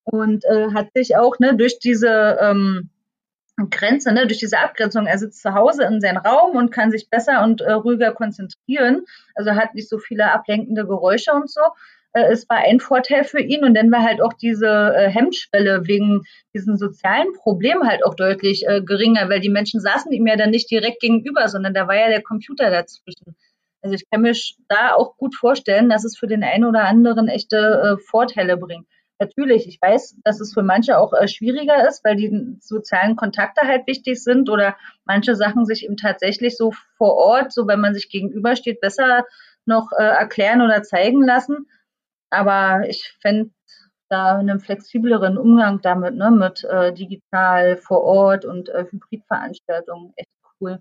und 0.04 0.44
äh, 0.44 0.68
hat 0.74 0.92
sich 0.94 1.16
auch 1.16 1.40
ne, 1.40 1.56
durch 1.56 1.80
diese 1.80 2.38
ähm, 2.40 2.90
Grenze, 3.70 4.12
ne, 4.12 4.26
durch 4.26 4.38
diese 4.38 4.58
Abgrenzung. 4.58 5.06
Er 5.06 5.18
sitzt 5.18 5.42
zu 5.42 5.54
Hause 5.54 5.84
in 5.84 6.00
seinem 6.00 6.18
Raum 6.18 6.56
und 6.56 6.70
kann 6.70 6.90
sich 6.90 7.08
besser 7.10 7.42
und 7.44 7.60
äh, 7.60 7.72
ruhiger 7.72 8.12
konzentrieren. 8.12 9.04
Also 9.34 9.52
hat 9.52 9.74
nicht 9.74 9.88
so 9.88 9.98
viele 9.98 10.32
ablenkende 10.32 10.86
Geräusche 10.86 11.32
und 11.32 11.50
so. 11.50 11.60
Äh, 12.12 12.32
es 12.32 12.48
war 12.48 12.58
ein 12.58 12.80
Vorteil 12.80 13.24
für 13.24 13.40
ihn 13.40 13.64
und 13.64 13.74
dann 13.74 13.90
war 13.90 14.02
halt 14.02 14.20
auch 14.22 14.32
diese 14.32 14.66
äh, 14.68 15.08
Hemmschwelle 15.08 15.86
wegen 15.86 16.22
diesen 16.54 16.76
sozialen 16.76 17.32
Problemen 17.34 17.88
halt 17.88 18.04
auch 18.04 18.14
deutlich 18.14 18.66
äh, 18.66 18.82
geringer, 18.82 19.28
weil 19.28 19.40
die 19.40 19.48
Menschen 19.48 19.80
saßen 19.80 20.12
ihm 20.12 20.26
ja 20.26 20.36
dann 20.36 20.50
nicht 20.50 20.70
direkt 20.70 21.00
gegenüber, 21.00 21.48
sondern 21.48 21.74
da 21.74 21.88
war 21.88 21.96
ja 21.96 22.08
der 22.08 22.22
Computer 22.22 22.70
dazwischen. 22.70 23.36
Also 23.82 23.94
ich 23.94 24.08
kann 24.10 24.22
mir 24.22 24.32
da 24.68 24.94
auch 24.94 25.16
gut 25.16 25.34
vorstellen, 25.34 25.88
dass 25.88 26.04
es 26.04 26.16
für 26.16 26.28
den 26.28 26.44
einen 26.44 26.64
oder 26.64 26.84
anderen 26.84 27.26
echte 27.26 27.98
Vorteile 28.06 28.56
bringt 28.56 28.86
natürlich, 29.22 29.68
ich 29.68 29.80
weiß, 29.80 30.16
dass 30.24 30.40
es 30.40 30.52
für 30.52 30.62
manche 30.62 30.98
auch 30.98 31.12
äh, 31.12 31.28
schwieriger 31.28 31.86
ist, 31.88 32.04
weil 32.04 32.16
die 32.16 32.58
sozialen 32.60 33.16
Kontakte 33.16 33.66
halt 33.66 33.86
wichtig 33.86 34.22
sind 34.22 34.50
oder 34.50 34.76
manche 35.04 35.36
Sachen 35.36 35.64
sich 35.64 35.84
eben 35.84 35.96
tatsächlich 35.96 36.56
so 36.56 36.72
vor 36.96 37.14
Ort, 37.14 37.52
so 37.52 37.66
wenn 37.66 37.80
man 37.80 37.94
sich 37.94 38.10
gegenübersteht, 38.10 38.80
besser 38.80 39.24
noch 39.64 39.90
äh, 39.96 40.02
erklären 40.02 40.62
oder 40.62 40.82
zeigen 40.82 41.22
lassen. 41.24 41.68
Aber 42.30 42.88
ich 42.88 43.16
fände 43.20 43.50
da 44.08 44.36
einen 44.38 44.60
flexibleren 44.60 45.38
Umgang 45.38 45.80
damit, 45.82 46.14
ne, 46.14 46.30
mit 46.30 46.64
äh, 46.64 46.92
digital 46.92 47.76
vor 47.76 48.02
Ort 48.02 48.44
und 48.44 48.68
äh, 48.68 48.86
Hybridveranstaltungen 48.90 50.12
echt 50.16 50.28
cool. 50.60 50.80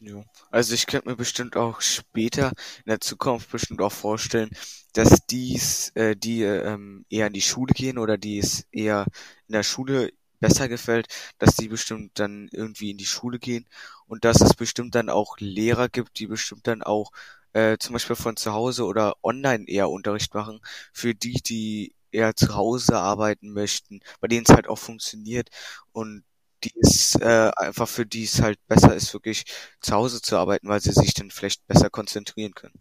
Ja. 0.00 0.24
Also 0.50 0.74
ich 0.74 0.86
könnte 0.86 1.08
mir 1.10 1.16
bestimmt 1.16 1.56
auch 1.56 1.80
später 1.82 2.52
in 2.78 2.84
der 2.88 3.00
Zukunft 3.00 3.50
bestimmt 3.50 3.82
auch 3.82 3.92
vorstellen, 3.92 4.50
dass 4.94 5.26
dies, 5.26 5.90
äh, 5.94 6.16
die 6.16 6.42
ähm, 6.42 7.04
eher 7.10 7.26
in 7.26 7.34
die 7.34 7.42
Schule 7.42 7.74
gehen 7.74 7.98
oder 7.98 8.16
die 8.16 8.38
es 8.38 8.66
eher 8.72 9.04
in 9.46 9.52
der 9.52 9.62
Schule 9.62 10.12
besser 10.40 10.68
gefällt, 10.68 11.08
dass 11.38 11.54
die 11.56 11.68
bestimmt 11.68 12.18
dann 12.18 12.48
irgendwie 12.50 12.90
in 12.92 12.96
die 12.96 13.04
Schule 13.04 13.38
gehen 13.38 13.66
und 14.06 14.24
dass 14.24 14.40
es 14.40 14.54
bestimmt 14.54 14.94
dann 14.94 15.10
auch 15.10 15.36
Lehrer 15.38 15.90
gibt, 15.90 16.18
die 16.18 16.26
bestimmt 16.26 16.66
dann 16.66 16.82
auch 16.82 17.12
äh, 17.52 17.76
zum 17.78 17.92
Beispiel 17.92 18.16
von 18.16 18.36
zu 18.38 18.52
Hause 18.54 18.84
oder 18.86 19.16
online 19.22 19.68
eher 19.68 19.90
Unterricht 19.90 20.32
machen, 20.34 20.60
für 20.94 21.14
die, 21.14 21.42
die 21.42 21.94
eher 22.10 22.34
zu 22.34 22.54
Hause 22.54 22.96
arbeiten 22.98 23.52
möchten, 23.52 24.00
bei 24.20 24.28
denen 24.28 24.46
es 24.48 24.54
halt 24.54 24.66
auch 24.66 24.78
funktioniert 24.78 25.50
und 25.92 26.24
die 26.64 26.72
es 26.80 27.14
äh, 27.20 27.50
einfach 27.56 27.88
für 27.88 28.06
die 28.06 28.24
es 28.24 28.40
halt 28.40 28.58
besser 28.68 28.94
ist, 28.94 29.12
wirklich 29.12 29.44
zu 29.80 29.94
Hause 29.94 30.20
zu 30.20 30.36
arbeiten, 30.36 30.68
weil 30.68 30.80
sie 30.80 30.92
sich 30.92 31.14
dann 31.14 31.30
vielleicht 31.30 31.66
besser 31.66 31.90
konzentrieren 31.90 32.54
können. 32.54 32.80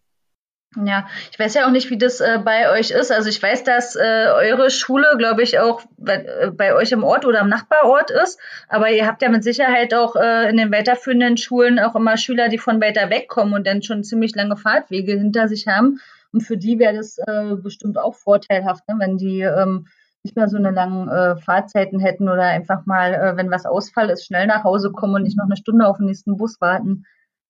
Ja, 0.85 1.07
ich 1.31 1.39
weiß 1.39 1.55
ja 1.55 1.65
auch 1.65 1.71
nicht, 1.71 1.89
wie 1.89 1.97
das 1.97 2.21
äh, 2.21 2.37
bei 2.45 2.69
euch 2.71 2.91
ist. 2.91 3.11
Also 3.11 3.27
ich 3.27 3.41
weiß, 3.41 3.63
dass 3.63 3.95
äh, 3.95 4.27
eure 4.35 4.69
Schule, 4.69 5.07
glaube 5.17 5.41
ich, 5.41 5.57
auch 5.57 5.81
bei, 5.97 6.23
äh, 6.23 6.51
bei, 6.51 6.75
euch 6.75 6.91
im 6.91 7.03
Ort 7.03 7.25
oder 7.25 7.39
im 7.39 7.49
Nachbarort 7.49 8.11
ist. 8.11 8.39
Aber 8.67 8.91
ihr 8.91 9.07
habt 9.07 9.23
ja 9.23 9.29
mit 9.29 9.43
Sicherheit 9.43 9.95
auch 9.95 10.15
äh, 10.15 10.47
in 10.47 10.57
den 10.57 10.71
weiterführenden 10.71 11.37
Schulen 11.37 11.79
auch 11.79 11.95
immer 11.95 12.17
Schüler, 12.17 12.49
die 12.49 12.59
von 12.59 12.79
weiter 12.81 13.09
weg 13.09 13.27
kommen 13.29 13.53
und 13.53 13.65
dann 13.65 13.81
schon 13.81 14.03
ziemlich 14.03 14.35
lange 14.35 14.57
Fahrtwege 14.57 15.13
hinter 15.13 15.47
sich 15.47 15.67
haben. 15.67 15.99
Und 16.31 16.41
für 16.41 16.57
die 16.57 16.77
wäre 16.77 16.93
das 16.93 17.17
äh, 17.17 17.55
bestimmt 17.55 17.97
auch 17.97 18.13
vorteilhaft, 18.13 18.87
ne, 18.87 18.95
wenn 18.99 19.17
die 19.17 19.41
ähm, 19.41 19.87
nicht 20.23 20.35
mehr 20.35 20.49
so 20.49 20.57
eine 20.57 20.71
langen 20.71 21.07
äh, 21.07 21.37
Fahrzeiten 21.37 21.99
hätten 21.99 22.29
oder 22.29 22.43
einfach 22.43 22.85
mal, 22.85 23.13
äh, 23.13 23.37
wenn 23.37 23.51
was 23.51 23.65
Ausfall 23.65 24.09
ist, 24.09 24.25
schnell 24.25 24.47
nach 24.47 24.63
Hause 24.63 24.91
kommen 24.91 25.15
und 25.15 25.23
nicht 25.23 25.37
noch 25.37 25.45
eine 25.45 25.57
Stunde 25.57 25.87
auf 25.87 25.97
den 25.97 26.07
nächsten 26.07 26.37
Bus 26.37 26.59
warten. 26.61 27.05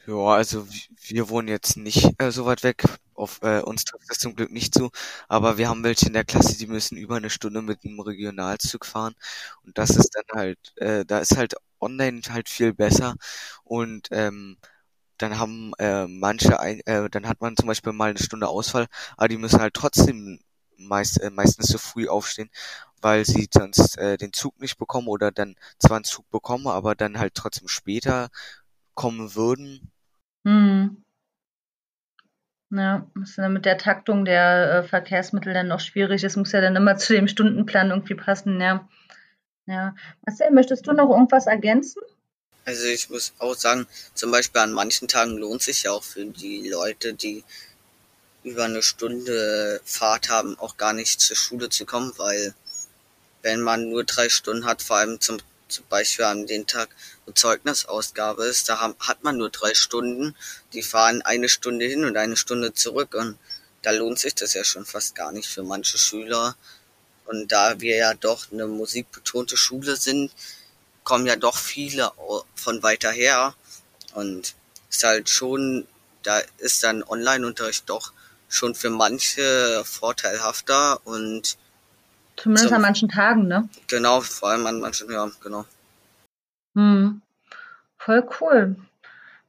Ja, 0.08 0.16
also 0.36 0.66
wir 1.02 1.30
wohnen 1.30 1.48
jetzt 1.48 1.78
nicht 1.78 2.10
äh, 2.22 2.32
so 2.32 2.46
weit 2.46 2.64
weg. 2.64 2.84
Auf 3.14 3.40
äh, 3.44 3.62
uns 3.62 3.84
trifft 3.86 4.10
das 4.10 4.18
zum 4.18 4.36
Glück 4.36 4.52
nicht 4.52 4.74
zu, 4.74 4.90
aber 5.28 5.58
wir 5.58 5.68
haben 5.70 5.84
welche 5.84 6.08
in 6.08 6.14
der 6.14 6.24
Klasse, 6.26 6.58
die 6.58 6.68
müssen 6.68 6.98
über 6.98 7.18
eine 7.18 7.30
Stunde 7.30 7.62
mit 7.62 7.84
einem 7.84 8.00
Regionalzug 8.00 8.86
fahren 8.86 9.14
und 9.64 9.78
das 9.78 9.90
ist 9.92 10.12
dann 10.16 10.38
halt, 10.40 10.58
äh, 10.78 11.06
da 11.06 11.20
ist 11.20 11.36
halt 11.38 11.56
online 11.82 12.22
halt 12.30 12.48
viel 12.50 12.74
besser 12.74 13.16
und 13.66 14.08
ähm, 14.12 14.58
dann 15.18 15.38
haben 15.40 15.74
äh, 15.80 16.08
manche, 16.08 16.60
ein, 16.60 16.82
äh, 16.86 17.10
dann 17.10 17.28
hat 17.28 17.42
man 17.42 17.58
zum 17.58 17.68
Beispiel 17.68 17.94
mal 17.94 18.12
eine 18.12 18.20
Stunde 18.20 18.48
Ausfall, 18.48 18.88
aber 19.18 19.28
die 19.28 19.38
müssen 19.38 19.62
halt 19.62 19.74
trotzdem 19.76 20.40
meist, 20.80 21.22
äh, 21.22 21.30
meistens 21.30 21.68
so 21.68 21.78
früh 21.78 22.08
aufstehen, 22.08 22.50
weil 23.02 23.26
sie 23.26 23.50
sonst 23.54 23.98
äh, 23.98 24.18
den 24.18 24.34
Zug 24.34 24.60
nicht 24.60 24.78
bekommen 24.78 25.08
oder 25.08 25.32
dann 25.32 25.56
zwar 25.80 25.98
einen 25.98 26.06
Zug 26.06 26.30
bekommen, 26.30 26.68
aber 26.68 26.96
dann 26.96 27.20
halt 27.20 27.36
trotzdem 27.36 27.68
später 27.68 28.30
kommen 28.94 29.36
würden. 29.36 29.92
Hm. 30.46 31.04
Ja, 32.72 33.10
ist 33.22 33.38
dann 33.38 33.54
mit 33.54 33.66
der 33.66 33.80
Taktung 33.80 34.26
der 34.26 34.72
äh, 34.72 34.84
Verkehrsmittel 34.84 35.54
dann 35.54 35.68
noch 35.68 35.80
schwierig. 35.80 36.24
Es 36.24 36.36
muss 36.36 36.52
ja 36.52 36.62
dann 36.62 36.76
immer 36.76 36.98
zu 36.98 37.14
dem 37.14 37.28
Stundenplan 37.28 37.90
irgendwie 37.90 38.16
passen, 38.16 38.62
ja. 38.62 38.88
Ja. 39.66 39.96
Marcel, 40.26 40.52
möchtest 40.52 40.88
du 40.88 40.94
noch 40.94 41.10
irgendwas 41.10 41.48
ergänzen? 41.48 42.02
Also 42.66 42.86
ich 42.88 43.10
muss 43.10 43.34
auch 43.40 43.56
sagen, 43.56 43.88
zum 44.14 44.32
Beispiel 44.32 44.62
an 44.62 44.74
manchen 44.74 45.08
Tagen 45.08 45.38
lohnt 45.38 45.64
sich 45.64 45.84
ja 45.84 45.92
auch 45.92 46.04
für 46.04 46.26
die 46.26 46.70
Leute, 46.70 47.14
die 47.14 47.44
über 48.44 48.66
eine 48.66 48.82
Stunde 48.82 49.82
Fahrt 49.84 50.30
haben, 50.30 50.58
auch 50.60 50.78
gar 50.78 50.94
nicht 50.94 51.20
zur 51.20 51.36
Schule 51.36 51.70
zu 51.70 51.86
kommen, 51.86 52.14
weil 52.18 52.54
wenn 53.42 53.62
man 53.62 53.90
nur 53.90 54.04
drei 54.04 54.30
Stunden 54.30 54.66
hat, 54.66 54.82
vor 54.82 54.98
allem 54.98 55.20
zum, 55.20 55.40
zum 55.68 55.86
Beispiel 55.88 56.26
an 56.26 56.48
den 56.48 56.68
Tag, 56.68 56.90
wo 57.26 57.32
Zeugnisausgabe 57.32 58.46
ist, 58.46 58.70
da 58.70 58.80
hat 58.80 59.24
man 59.24 59.38
nur 59.38 59.50
drei 59.50 59.74
Stunden, 59.74 60.36
die 60.74 60.84
fahren 60.84 61.22
eine 61.22 61.50
Stunde 61.50 61.86
hin 61.86 62.06
und 62.06 62.18
eine 62.18 62.38
Stunde 62.38 62.74
zurück 62.74 63.14
und 63.16 63.38
da 63.82 63.92
lohnt 63.92 64.20
sich 64.20 64.36
das 64.36 64.54
ja 64.54 64.64
schon 64.64 64.86
fast 64.86 65.16
gar 65.16 65.32
nicht 65.32 65.48
für 65.48 65.64
manche 65.64 65.98
Schüler. 65.98 66.56
Und 67.26 67.52
da 67.52 67.80
wir 67.80 67.96
ja 67.96 68.14
doch 68.14 68.52
eine 68.52 68.68
musikbetonte 68.68 69.56
Schule 69.56 69.96
sind, 69.96 70.32
kommen 71.04 71.28
ja 71.28 71.36
doch 71.36 71.58
viele 71.58 72.12
von 72.56 72.84
weiter 72.84 73.12
her 73.12 73.56
und 74.16 74.56
ist 74.90 75.04
halt 75.04 75.30
schon, 75.30 75.88
da 76.24 76.42
ist 76.58 76.84
dann 76.84 77.04
Online-Unterricht 77.04 77.88
doch 77.88 78.12
schon 78.50 78.76
für 78.76 78.90
manche 78.90 79.84
vorteilhafter 79.86 81.00
und 81.06 81.58
zumindest 82.36 82.70
so, 82.70 82.76
an 82.76 82.82
manchen 82.82 83.10
Tagen, 83.10 83.48
ne? 83.48 83.70
Genau, 83.88 84.22
vor 84.22 84.50
allem 84.50 84.66
an 84.68 84.80
manchen, 84.80 85.12
ja, 85.12 85.30
genau. 85.42 85.66
Hm. 86.76 87.22
Voll 87.98 88.28
cool. 88.42 88.76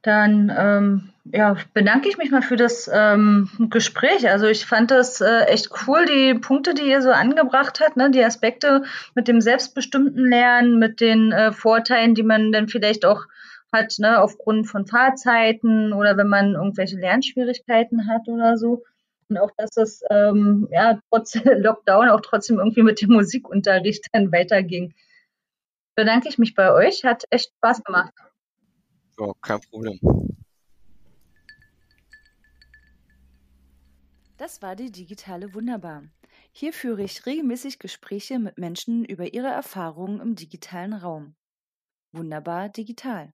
Dann 0.03 0.51
ähm, 0.55 1.13
ja, 1.25 1.55
bedanke 1.73 2.09
ich 2.09 2.17
mich 2.17 2.31
mal 2.31 2.41
für 2.41 2.55
das 2.55 2.89
ähm, 2.91 3.49
Gespräch. 3.69 4.27
Also 4.29 4.47
ich 4.47 4.65
fand 4.65 4.89
das 4.89 5.21
äh, 5.21 5.43
echt 5.45 5.69
cool, 5.85 6.05
die 6.05 6.33
Punkte, 6.33 6.73
die 6.73 6.89
ihr 6.89 7.01
so 7.01 7.11
angebracht 7.11 7.79
habt, 7.79 7.97
ne? 7.97 8.09
die 8.09 8.23
Aspekte 8.23 8.83
mit 9.13 9.27
dem 9.27 9.41
selbstbestimmten 9.41 10.27
Lernen, 10.27 10.79
mit 10.79 10.99
den 10.99 11.31
äh, 11.31 11.51
Vorteilen, 11.51 12.15
die 12.15 12.23
man 12.23 12.51
dann 12.51 12.67
vielleicht 12.67 13.05
auch 13.05 13.25
hat, 13.71 13.95
ne, 13.99 14.19
aufgrund 14.19 14.67
von 14.67 14.85
Fahrzeiten 14.85 15.93
oder 15.93 16.17
wenn 16.17 16.27
man 16.27 16.55
irgendwelche 16.55 16.97
Lernschwierigkeiten 16.97 18.07
hat 18.07 18.27
oder 18.27 18.57
so. 18.57 18.83
Und 19.31 19.37
auch, 19.37 19.51
dass 19.55 19.77
es 19.77 20.03
ähm, 20.09 20.67
ja 20.71 20.99
trotz 21.09 21.35
Lockdown 21.45 22.09
auch 22.09 22.19
trotzdem 22.19 22.59
irgendwie 22.59 22.83
mit 22.83 23.01
dem 23.01 23.13
Musikunterricht 23.13 24.05
dann 24.11 24.29
weiterging. 24.33 24.93
Bedanke 25.95 26.27
ich 26.27 26.37
mich 26.37 26.53
bei 26.53 26.73
euch, 26.73 27.05
hat 27.05 27.23
echt 27.29 27.53
Spaß 27.55 27.81
gemacht. 27.85 28.13
Ja, 29.17 29.31
kein 29.41 29.61
Problem. 29.61 29.99
Das 34.35 34.61
war 34.61 34.75
die 34.75 34.91
digitale 34.91 35.53
Wunderbar. 35.53 36.03
Hier 36.51 36.73
führe 36.73 37.03
ich 37.03 37.25
regelmäßig 37.25 37.79
Gespräche 37.79 38.37
mit 38.37 38.57
Menschen 38.57 39.05
über 39.05 39.33
ihre 39.33 39.47
Erfahrungen 39.47 40.19
im 40.19 40.35
digitalen 40.35 40.93
Raum. 40.93 41.35
Wunderbar 42.11 42.67
digital. 42.67 43.31